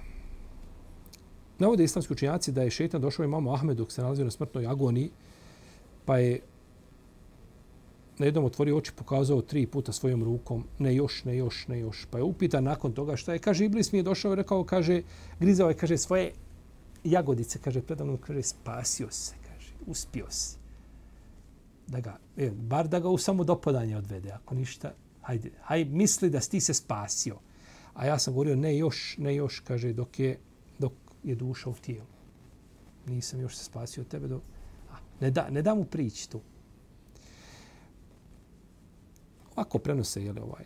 Navode 1.60 1.84
islamski 1.84 2.14
učinjaci 2.14 2.52
da 2.52 2.64
je 2.64 2.70
šetan 2.70 3.02
došao 3.02 3.24
imamu 3.24 3.54
Ahmedu 3.54 3.84
dok 3.84 3.92
se 3.92 4.02
nalazio 4.02 4.26
na 4.26 4.32
smrtnoj 4.32 4.68
agoniji, 4.68 5.10
pa 6.06 6.18
je 6.18 6.42
jednom 8.26 8.46
otvorio 8.46 8.78
oči, 8.78 8.92
pokazao 8.96 9.42
tri 9.42 9.68
puta 9.68 9.92
svojom 9.92 10.24
rukom, 10.24 10.64
ne 10.80 10.96
još, 10.96 11.24
ne 11.24 11.38
još, 11.38 11.68
ne 11.68 11.80
još. 11.80 12.08
Pa 12.12 12.18
je 12.18 12.24
upitan 12.24 12.64
nakon 12.64 12.94
toga 12.94 13.16
šta 13.16 13.34
je. 13.34 13.40
Kaže, 13.40 13.66
Iblis 13.66 13.92
mi 13.92 14.00
je 14.00 14.04
došao 14.04 14.34
i 14.34 14.36
rekao, 14.36 14.64
kaže, 14.64 15.02
grizao 15.40 15.70
je, 15.70 15.78
kaže, 15.78 15.98
svoje 15.98 16.32
jagodice, 17.04 17.60
kaže, 17.60 17.82
predavno, 17.82 18.18
kaže, 18.18 18.42
spasio 18.42 19.08
se, 19.12 19.36
kaže, 19.48 19.74
uspio 19.86 20.26
si. 20.30 20.58
Da 21.88 22.00
ga, 22.00 22.18
je, 22.36 22.52
bar 22.52 22.88
da 22.88 23.00
ga 23.00 23.10
u 23.10 23.18
samo 23.18 23.44
dopadanje 23.44 23.98
odvede, 23.98 24.32
ako 24.32 24.56
ništa, 24.56 24.94
hajde, 25.22 25.52
haj, 25.62 25.86
misli 25.86 26.30
da 26.30 26.40
ti 26.40 26.60
se 26.62 26.74
spasio. 26.74 27.38
A 27.94 28.06
ja 28.06 28.20
sam 28.20 28.34
govorio, 28.34 28.56
ne 28.56 28.78
još, 28.78 29.16
ne 29.18 29.36
još, 29.36 29.60
kaže, 29.60 29.94
dok 29.94 30.20
je, 30.20 30.40
dok 30.80 30.94
je 31.24 31.36
duša 31.36 31.70
u 31.70 31.74
tijelu. 31.74 32.08
Nisam 33.08 33.42
još 33.42 33.56
se 33.56 33.64
spasio 33.64 34.02
od 34.02 34.08
tebe, 34.08 34.28
dok, 34.28 34.42
a, 34.92 34.96
ne, 35.20 35.32
da, 35.32 35.50
ne 35.50 35.62
da 35.62 35.76
mu 35.76 35.86
prići 35.86 36.30
tu. 36.30 36.42
Ako 39.58 39.80
prenose, 39.80 40.24
je 40.24 40.34
li 40.34 40.40
ovaj. 40.40 40.66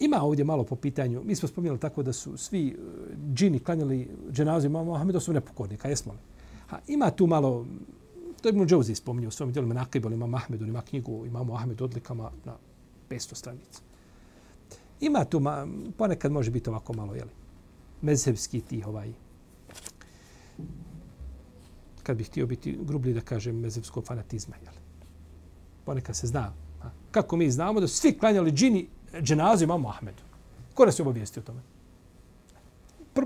Ima 0.00 0.22
ovdje 0.22 0.44
malo 0.44 0.64
po 0.64 0.76
pitanju, 0.76 1.22
mi 1.24 1.36
smo 1.36 1.48
spominjali 1.48 1.80
tako 1.80 2.02
da 2.02 2.12
su 2.12 2.36
svi 2.36 2.68
e, 2.68 2.74
džini 3.34 3.58
klanjali 3.58 4.10
dženazu 4.30 4.66
imama 4.66 4.84
Mohameda, 4.84 5.20
su 5.20 5.32
nepokornika, 5.32 5.88
jesmo 5.88 6.12
li? 6.12 6.18
Ha, 6.66 6.78
ima 6.88 7.10
tu 7.10 7.26
malo, 7.26 7.66
to 8.42 8.48
je 8.48 8.50
Ibn 8.50 8.66
Džauzi 8.66 8.94
spominjao 8.94 9.28
u 9.28 9.32
svom 9.32 9.52
dijelu 9.52 9.68
Menakib, 9.68 10.04
ima 10.04 10.26
Mahmedu, 10.26 10.66
ima 10.66 10.82
knjigu, 10.82 11.26
imamo 11.26 11.54
Ahmed 11.54 11.82
odlikama 11.82 12.30
na 12.44 12.56
500 13.10 13.34
stranica. 13.34 13.80
Ima 15.00 15.24
tu, 15.24 15.40
ma, 15.40 15.66
ponekad 15.98 16.32
može 16.32 16.50
biti 16.50 16.70
ovako 16.70 16.92
malo, 16.92 17.14
jeli, 17.14 17.30
mezhebski 18.02 18.60
tih 18.60 18.86
ovaj, 18.86 19.12
kad 22.02 22.16
bih 22.16 22.26
htio 22.26 22.46
biti 22.46 22.78
grublji 22.82 23.14
da 23.14 23.20
kažem 23.20 23.60
mezhebskog 23.60 24.04
fanatizma, 24.04 24.56
jeli. 24.56 24.78
Ponekad 25.84 26.16
se 26.16 26.26
zna 26.26 26.52
kako 27.10 27.36
mi 27.36 27.50
znamo 27.50 27.80
da 27.80 27.88
svi 27.88 28.18
klanjali 28.18 28.52
džini 28.52 28.88
dženazu 29.20 29.64
imamo 29.64 29.88
Ahmedu. 29.88 30.22
Ko 30.74 30.86
nas 30.86 30.98
je 30.98 31.02
obavijestio 31.02 31.40
o 31.40 31.46
tome? 31.46 31.60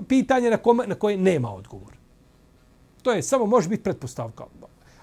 Pitanje 0.07 0.49
na, 0.49 0.57
kome, 0.57 0.87
na 0.87 0.95
koje 0.95 1.17
nema 1.17 1.53
odgovor. 1.53 1.93
To 3.01 3.11
je 3.11 3.23
samo 3.23 3.45
može 3.45 3.69
biti 3.69 3.83
pretpostavka. 3.83 4.45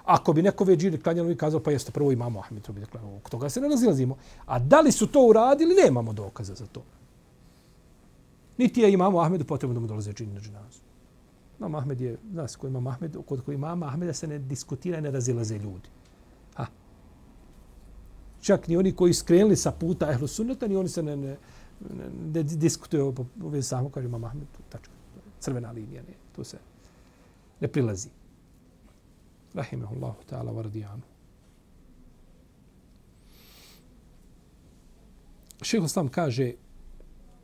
Ako 0.05 0.33
bi 0.33 0.43
neko 0.43 0.65
već 0.65 0.81
džini 0.81 1.01
klanjalo 1.01 1.31
i 1.31 1.37
kazao 1.37 1.61
pa 1.61 1.71
jeste 1.71 1.93
prvo 1.93 2.13
imamo 2.13 2.41
Ahmedu, 2.41 2.73
bi 2.73 2.81
dakle, 2.81 3.01
od 3.01 3.31
toga 3.31 3.49
se 3.49 3.61
ne 3.61 3.69
razilazimo. 3.69 4.17
A 4.47 4.59
da 4.59 4.81
li 4.81 4.93
su 4.93 5.07
to 5.07 5.27
uradili, 5.27 5.75
nemamo 5.75 6.13
dokaza 6.13 6.55
za 6.55 6.67
to. 6.67 6.83
Niti 8.59 8.81
je 8.81 8.93
imamo 8.93 9.21
Ahmedu 9.21 9.45
potrebno 9.45 9.75
da 9.75 9.81
mu 9.81 9.87
dolaze 9.87 10.13
džini 10.13 10.35
na 10.35 10.41
dženazu. 10.41 10.81
Imam 11.59 11.75
Ahmed 11.75 12.01
je, 12.01 12.19
znaš, 12.33 12.57
ko 12.57 12.67
ima 12.67 12.91
Ahmed, 12.91 13.17
kod 13.27 13.45
koji 13.45 13.55
ima 13.55 13.87
Ahmeda 13.87 14.13
se 14.13 14.27
ne 14.27 14.39
diskutira 14.39 14.99
i 14.99 15.01
ne 15.01 15.11
razilaze 15.11 15.59
ljudi 15.59 15.89
čak 18.45 18.69
ni 18.69 18.77
oni 18.77 18.93
koji 18.93 19.15
skrenuli 19.15 19.57
sa 19.57 19.73
puta 19.73 20.11
ehlu 20.13 20.27
sunneta, 20.29 20.67
ni 20.69 20.77
oni 20.77 20.89
se 20.89 21.03
ne, 21.03 21.17
ne, 21.17 21.37
ne, 21.81 22.09
ne 22.35 22.43
diskutuju 22.43 23.15
u 23.43 23.49
vezi 23.49 23.69
samo, 23.69 23.89
kaže 23.91 24.07
imam 24.07 24.25
Ahmed, 24.25 24.47
tačka, 24.69 24.93
crvena 25.41 25.71
linija, 25.71 26.03
ne, 26.03 26.15
tu 26.37 26.45
se 26.45 26.59
ne 27.61 27.69
prilazi. 27.69 28.09
Rahimehullahu 29.55 30.27
ta'ala 30.31 30.53
wa 30.53 30.63
radijanu. 30.63 31.03
Šeho 35.63 35.89
Slam 35.89 36.09
kaže, 36.09 36.53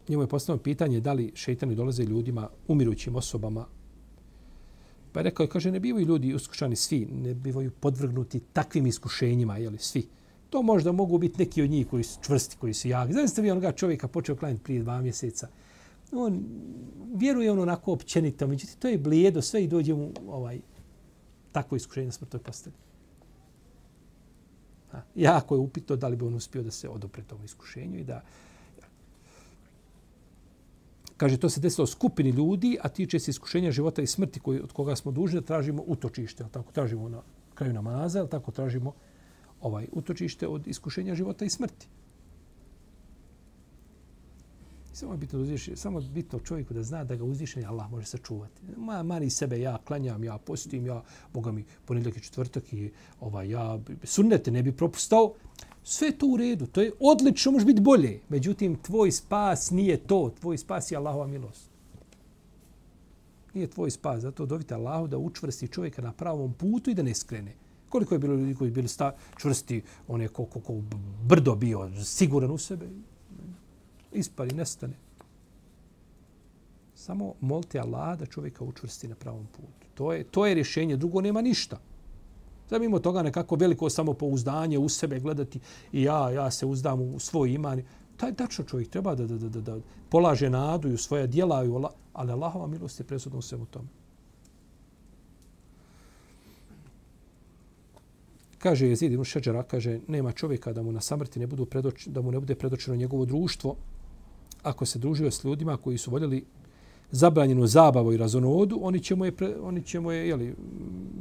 njemu 0.09 0.22
je 0.22 0.28
postavljeno 0.28 0.62
pitanje 0.62 1.01
da 1.01 1.12
li 1.12 1.32
šeitani 1.34 1.74
dolaze 1.74 2.05
ljudima, 2.05 2.48
umirućim 2.68 3.16
osobama. 3.16 3.66
Pa 5.12 5.20
je 5.20 5.24
rekao, 5.24 5.46
kaže, 5.46 5.70
ne 5.70 5.80
bivaju 5.80 6.07
ljudi 6.07 6.34
uskušani 6.34 6.76
svi, 6.76 7.07
ne 7.07 7.34
bivaju 7.34 7.70
podvrgnuti 7.70 8.40
takvim 8.53 8.86
iskušenjima, 8.86 9.57
jeli, 9.57 9.78
svi. 9.78 10.09
To 10.51 10.62
možda 10.62 10.92
mogu 10.92 11.18
biti 11.18 11.38
neki 11.38 11.62
od 11.62 11.70
njih 11.70 11.86
koji 11.88 12.05
su 12.05 12.18
čvrsti, 12.22 12.57
koji 12.57 12.74
su 12.74 12.88
jaki. 12.88 13.12
Znači 13.12 13.28
ste 13.28 13.42
vi 13.42 13.51
onoga 13.51 13.72
čovjeka 13.72 14.09
počeo 14.09 14.36
klanjati 14.36 14.62
prije 14.62 14.82
dva 14.82 15.01
mjeseca. 15.01 15.48
On 16.12 16.44
vjeruje 17.14 17.53
ono 17.53 17.62
onako 17.62 17.92
općenito, 17.92 18.46
međutim 18.46 18.76
to 18.78 18.88
je 18.88 18.98
blijedo, 18.98 19.42
sve 19.42 19.64
i 19.64 19.68
dođe 19.68 19.94
mu 19.94 20.11
ovaj, 20.28 20.61
takvo 21.53 21.76
iskušenje 21.76 22.07
na 22.07 22.12
smrtoj 22.12 22.40
posteli. 22.40 22.76
Ha, 24.90 25.03
jako 25.14 25.55
je 25.55 25.59
upito 25.59 25.96
da 25.96 26.09
li 26.09 26.16
bi 26.16 26.24
on 26.24 26.34
uspio 26.34 26.62
da 26.62 26.70
se 26.70 26.88
odopre 26.88 27.22
tom 27.22 27.44
iskušenju 27.44 27.98
i 27.98 28.05
da... 28.05 28.22
Kaže, 31.16 31.36
to 31.36 31.51
se 31.51 31.61
desilo 31.61 31.86
skupini 31.86 32.30
ljudi, 32.30 32.78
a 32.82 32.88
tiče 32.88 33.18
se 33.18 33.30
iskušenja 33.30 33.70
života 33.70 34.03
i 34.03 34.07
smrti 34.07 34.40
koji, 34.40 34.61
od 34.61 34.72
koga 34.72 34.96
smo 34.96 35.12
dužni 35.12 35.40
da 35.40 35.46
tražimo 35.46 35.82
utočište. 35.86 36.44
Tako 36.51 36.72
tražimo 36.72 37.09
na 37.09 37.22
kraju 37.55 37.74
namaza, 37.74 38.26
tako 38.26 38.51
tražimo 38.51 38.94
ovaj 39.61 39.86
utočište 39.92 40.48
od 40.48 40.68
iskušenja 40.68 41.14
života 41.14 41.44
i 41.44 41.50
smrti. 41.50 41.86
Samo 44.92 45.16
bitno 45.16 45.40
uzviši, 45.40 45.76
samo 45.76 46.00
bitno 46.00 46.38
čovjeku 46.38 46.74
da 46.74 46.82
zna 46.82 47.04
da 47.04 47.16
ga 47.16 47.24
uzvišenje 47.24 47.66
Allah 47.66 47.90
može 47.90 48.06
sačuvati. 48.06 48.62
Ma 48.76 49.02
mari 49.02 49.30
sebe 49.30 49.61
ja 49.61 49.78
klanjam, 49.84 50.24
ja 50.24 50.38
postim, 50.38 50.86
ja 50.86 51.02
Boga 51.32 51.52
mi 51.52 51.64
ponedjeljak 51.84 52.16
i 52.16 52.20
četvrtak 52.20 52.72
i 52.72 52.90
ovaj 53.20 53.50
ja 53.50 53.78
sunnete 54.04 54.50
ne 54.50 54.62
bi 54.62 54.72
propustao. 54.72 55.34
Sve 55.82 56.12
to 56.12 56.26
u 56.26 56.36
redu, 56.36 56.66
to 56.66 56.80
je 56.80 56.92
odlično, 57.00 57.52
može 57.52 57.64
biti 57.64 57.80
bolje. 57.80 58.20
Međutim, 58.28 58.76
tvoj 58.82 59.12
spas 59.12 59.70
nije 59.70 59.96
to, 59.96 60.34
tvoj 60.40 60.58
spas 60.58 60.90
je 60.92 60.96
Allahova 60.96 61.26
milost. 61.26 61.70
Nije 63.54 63.66
tvoj 63.66 63.90
spas, 63.90 64.22
zato 64.22 64.46
dovite 64.46 64.74
Allahu 64.74 65.06
da 65.06 65.18
učvrsti 65.18 65.68
čovjeka 65.68 66.02
na 66.02 66.12
pravom 66.12 66.52
putu 66.52 66.90
i 66.90 66.94
da 66.94 67.02
ne 67.02 67.14
skrene. 67.14 67.54
Koliko 67.91 68.14
je 68.14 68.18
bilo 68.18 68.34
ljudi 68.34 68.55
koji 68.55 68.70
bili 68.70 68.88
sta, 68.88 69.12
čvrsti, 69.36 69.82
on 70.09 70.22
je 70.22 70.28
ko, 70.28 70.45
ko, 70.45 70.61
ko 70.61 70.74
brdo 71.22 71.55
bio, 71.55 71.91
siguran 72.05 72.51
u 72.51 72.59
sebe. 72.59 72.88
Ispali, 74.12 74.55
nestane. 74.55 74.95
Samo 76.95 77.34
molite 77.41 77.80
Allah 77.80 78.18
da 78.18 78.26
čovjeka 78.26 78.64
učvrsti 78.64 79.09
na 79.09 79.14
pravom 79.14 79.47
putu. 79.47 79.86
To 79.95 80.12
je, 80.12 80.24
to 80.24 80.47
je 80.47 80.55
rješenje, 80.55 80.97
drugo 80.97 81.20
nema 81.20 81.41
ništa. 81.41 81.80
Sada 82.68 82.78
mimo 82.78 82.99
toga 82.99 83.22
nekako 83.22 83.57
veliko 83.57 83.91
samopouzdanje 83.91 84.78
u 84.78 84.88
sebe 84.88 85.20
gledati 85.20 85.61
i 85.93 86.03
ja, 86.03 86.30
ja 86.30 86.51
se 86.51 86.66
uzdam 86.66 87.01
u 87.01 87.18
svoj 87.18 87.53
iman. 87.53 87.82
Taj 88.16 88.34
tačno 88.34 88.64
čovjek 88.64 88.88
treba 88.88 89.14
da, 89.14 89.26
da, 89.26 89.38
da, 89.38 89.49
da, 89.49 89.61
da 89.61 89.78
polaže 90.09 90.51
nadu 90.51 90.88
i 90.88 90.95
u 90.95 90.99
svoja 90.99 91.26
djela, 91.26 91.57
ali 92.12 92.32
Allahova 92.32 92.66
milost 92.66 93.01
je 93.01 93.05
presudna 93.07 93.38
u 93.38 93.43
svemu 93.43 93.66
tome. 93.66 93.88
Kaže 98.61 98.88
Jezid 98.88 99.12
ibn 99.12 99.24
Šeđara, 99.24 99.62
kaže, 99.62 100.00
nema 100.08 100.32
čovjeka 100.32 100.72
da 100.72 100.82
mu 100.82 100.92
na 100.92 101.00
samrti 101.00 101.40
ne, 101.40 101.46
budu 101.46 101.64
predoč, 101.66 102.06
da 102.06 102.20
mu 102.20 102.30
ne 102.30 102.40
bude 102.40 102.54
predočeno 102.54 102.96
njegovo 102.96 103.24
društvo, 103.24 103.76
ako 104.62 104.86
se 104.86 104.98
družio 104.98 105.30
s 105.30 105.44
ljudima 105.44 105.76
koji 105.76 105.98
su 105.98 106.11
voljeli 106.11 106.44
zabranjenu 107.11 107.66
zabavu 107.66 108.12
i 108.12 108.16
razonodu, 108.16 108.78
oni 108.82 109.00
će 109.00 109.16
mu, 109.16 109.24
je, 109.24 109.32
pre, 109.32 109.54
oni 109.62 109.82
će 109.82 110.00
mu, 110.00 110.12
je, 110.12 110.28
jeli, 110.28 110.54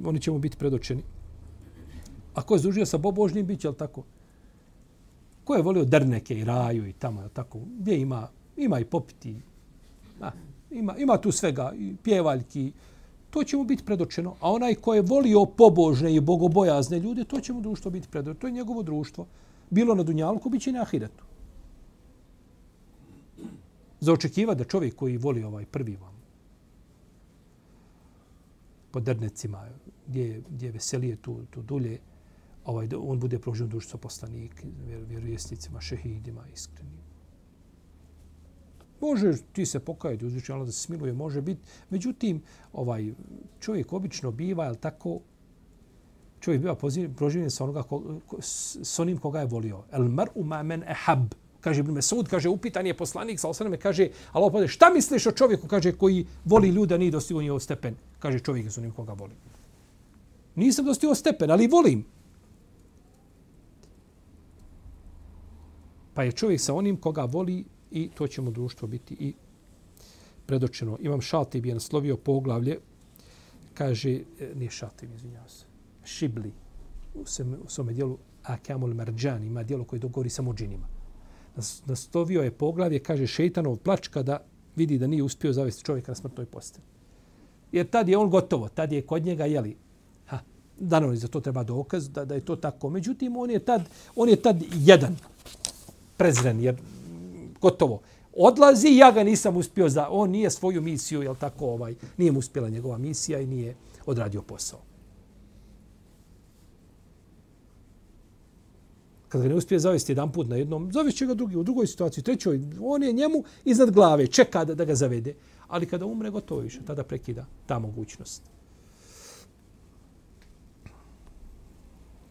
oni 0.05 0.19
će 0.19 0.31
mu 0.31 0.39
biti 0.39 0.57
predočeni. 0.57 1.03
Ako 2.33 2.55
je 2.55 2.61
družio 2.61 2.85
sa 2.85 2.97
bobožnim, 2.97 3.45
bit 3.45 3.59
će, 3.59 3.73
tako? 3.73 4.03
Ko 5.43 5.55
je 5.55 5.63
volio 5.63 5.85
drneke 5.85 6.35
i 6.39 6.43
raju 6.43 6.87
i 6.87 6.93
tamo, 6.93 7.21
jel 7.21 7.29
tako? 7.29 7.59
Gdje 7.79 8.01
ima, 8.01 8.27
ima 8.57 8.79
i 8.79 8.85
popiti, 8.85 9.35
a, 10.21 10.31
ima, 10.71 10.97
ima 10.97 11.17
tu 11.17 11.31
svega, 11.31 11.73
i 11.75 11.95
pjevaljki, 12.03 12.71
to 13.29 13.43
će 13.43 13.57
mu 13.57 13.63
biti 13.63 13.83
predočeno. 13.85 14.35
A 14.39 14.51
onaj 14.51 14.75
ko 14.75 14.93
je 14.93 15.01
volio 15.01 15.45
pobožne 15.45 16.15
i 16.15 16.19
bogobojazne 16.19 16.99
ljude, 16.99 17.23
to 17.23 17.41
će 17.41 17.53
mu 17.53 17.61
društvo 17.61 17.91
biti 17.91 18.07
predočeno. 18.07 18.39
To 18.39 18.47
je 18.47 18.53
njegovo 18.53 18.83
društvo. 18.83 19.27
Bilo 19.69 19.95
na 19.95 20.03
Dunjalku, 20.03 20.49
bit 20.49 20.61
će 20.61 20.71
na 20.71 20.81
Ahiretu. 20.81 21.23
Za 23.99 24.13
očekiva 24.13 24.55
da 24.55 24.63
čovjek 24.63 24.95
koji 24.95 25.17
voli 25.17 25.43
ovaj 25.43 25.65
prvi 25.65 25.95
vam 25.95 26.19
po 28.91 28.99
drnecima, 28.99 29.67
gdje, 30.07 30.41
gdje 30.49 30.67
je 30.67 30.71
veselije 30.71 31.15
tu, 31.15 31.45
tu 31.49 31.61
dulje, 31.61 31.99
ovaj, 32.65 32.89
on 32.97 33.19
bude 33.19 33.39
prožen 33.39 33.69
društvo 33.69 33.99
poslanik, 33.99 34.63
vjer, 34.87 35.03
vjerovjesnicima, 35.03 35.81
šehidima, 35.81 36.47
iskrenim. 36.53 36.98
Može 39.01 39.33
ti 39.53 39.65
se 39.65 39.79
pokajati, 39.79 40.25
uzvići 40.25 40.51
Allah 40.51 40.65
da 40.65 40.71
se 40.71 40.81
smiluje, 40.81 41.13
može 41.13 41.41
biti. 41.41 41.61
Međutim, 41.89 42.41
ovaj 42.73 43.13
čovjek 43.59 43.93
obično 43.93 44.31
biva, 44.31 44.65
je 44.65 44.75
tako, 44.75 45.19
čovjek 46.39 46.61
biva 46.61 46.75
proživljen 47.15 47.51
sa, 47.51 47.63
onoga 47.63 47.83
ko, 47.83 48.03
s 48.41 48.99
onim 48.99 49.17
koga 49.17 49.39
je 49.39 49.45
volio. 49.45 49.83
El 49.91 50.03
mar 50.03 50.29
u 50.35 50.43
men 50.43 50.83
ehab. 50.83 51.33
Kaže 51.61 51.79
Ibn 51.79 51.91
Mesud, 51.91 52.27
kaže, 52.27 52.49
upitan 52.49 52.87
je 52.87 52.97
poslanik, 52.97 53.39
sa 53.39 53.49
osaname, 53.49 53.77
kaže, 53.77 54.09
Allah 54.31 54.51
pade, 54.51 54.67
šta 54.67 54.89
misliš 54.93 55.27
o 55.27 55.31
čovjeku, 55.31 55.67
kaže, 55.67 55.91
koji 55.91 56.25
voli 56.45 56.69
ljuda, 56.69 56.97
nije 56.97 57.11
dostigo 57.11 57.41
njegov 57.41 57.59
stepen. 57.59 57.95
Kaže 58.19 58.39
čovjek 58.39 58.65
je 58.65 58.71
s 58.71 58.77
onim 58.77 58.91
koga 58.91 59.13
voli. 59.13 59.35
Nisam 60.55 60.85
dostigo 60.85 61.15
stepen, 61.15 61.51
ali 61.51 61.67
volim. 61.67 62.05
Pa 66.13 66.23
je 66.23 66.31
čovjek 66.31 66.61
sa 66.61 66.73
onim 66.73 66.97
koga 66.97 67.25
voli 67.25 67.65
i 67.91 68.09
to 68.09 68.27
će 68.27 68.41
mu 68.41 68.51
društvo 68.51 68.87
biti 68.87 69.13
i 69.19 69.33
predočeno. 70.45 70.97
Imam 71.01 71.21
Šatib 71.21 71.65
je 71.65 71.73
naslovio 71.73 72.17
poglavlje, 72.17 72.77
kaže, 73.73 74.11
e, 74.11 74.23
nije 74.55 74.71
izvinjavam 75.15 75.49
se, 75.49 75.65
Šibli, 76.03 76.51
u, 77.15 77.25
sem, 77.25 77.53
u 77.53 77.69
svome 77.69 77.93
dijelu 77.93 78.17
Akamul 78.43 78.93
Marđan, 78.93 79.43
ima 79.43 79.63
dijelo 79.63 79.83
koje 79.83 79.99
dogori 79.99 80.29
samo 80.29 80.53
džinima. 80.53 80.87
Naslovio 81.85 82.41
je 82.41 82.51
poglavlje, 82.51 82.99
kaže, 82.99 83.27
šeitanov 83.27 83.77
plač 83.77 84.07
kada 84.07 84.39
vidi 84.75 84.97
da 84.97 85.07
nije 85.07 85.23
uspio 85.23 85.53
zavesti 85.53 85.83
čovjeka 85.83 86.11
na 86.11 86.15
smrtnoj 86.15 86.45
posteli. 86.45 86.85
Jer 87.71 87.89
tad 87.89 88.09
je 88.09 88.17
on 88.17 88.29
gotovo, 88.29 88.69
tad 88.69 88.91
je 88.91 89.01
kod 89.01 89.25
njega, 89.25 89.45
jeli, 89.45 89.75
ha, 90.25 90.39
danovi 90.79 91.17
za 91.17 91.27
to 91.27 91.39
treba 91.39 91.63
dokaz, 91.63 92.09
da, 92.09 92.25
da 92.25 92.35
je 92.35 92.45
to 92.45 92.55
tako. 92.55 92.89
Međutim, 92.89 93.37
on 93.37 93.51
je 93.51 93.59
tad, 93.59 93.89
on 94.15 94.29
je 94.29 94.35
tad 94.35 94.63
jedan 94.73 95.17
prezren, 96.17 96.59
jer 96.61 96.75
gotovo. 97.61 98.01
Odlazi, 98.33 98.87
ja 98.87 99.11
ga 99.11 99.23
nisam 99.23 99.57
uspio 99.57 99.89
za, 99.89 100.07
on 100.09 100.29
nije 100.29 100.49
svoju 100.49 100.81
misiju, 100.81 101.21
jel 101.21 101.35
tako, 101.35 101.65
ovaj, 101.65 101.95
nije 102.17 102.31
mu 102.31 102.39
uspjela 102.39 102.69
njegova 102.69 102.97
misija 102.97 103.39
i 103.39 103.47
nije 103.47 103.75
odradio 104.05 104.41
posao. 104.41 104.79
Kad 109.29 109.41
ga 109.41 109.47
ne 109.47 109.55
uspije 109.55 109.79
zavesti 109.79 110.11
jedan 110.11 110.31
put 110.31 110.47
na 110.47 110.55
jednom, 110.55 110.91
zavešće 110.91 111.25
ga 111.25 111.33
drugi, 111.33 111.55
u 111.55 111.63
drugoj 111.63 111.87
situaciji, 111.87 112.23
trećoj, 112.23 112.59
on 112.81 113.03
je 113.03 113.13
njemu 113.13 113.43
iznad 113.65 113.91
glave, 113.91 114.27
čeka 114.27 114.65
da, 114.65 114.75
da 114.75 114.85
ga 114.85 114.95
zavede. 114.95 115.35
Ali 115.67 115.85
kada 115.85 116.05
umre, 116.05 116.29
gotovo 116.29 116.61
više, 116.61 116.79
tada 116.85 117.03
prekida 117.03 117.45
ta 117.65 117.79
mogućnost. 117.79 118.41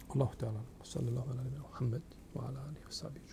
Allahu 0.08 0.34
ta'ala, 0.40 0.60
sallallahu 0.84 1.30
alaihi 1.30 1.50
wa 1.50 1.78
sallam, 1.78 2.02
wa 2.34 2.48
ala 2.48 2.60
alihi 2.68 2.86
wa 2.88 2.92
sallam. 2.92 3.27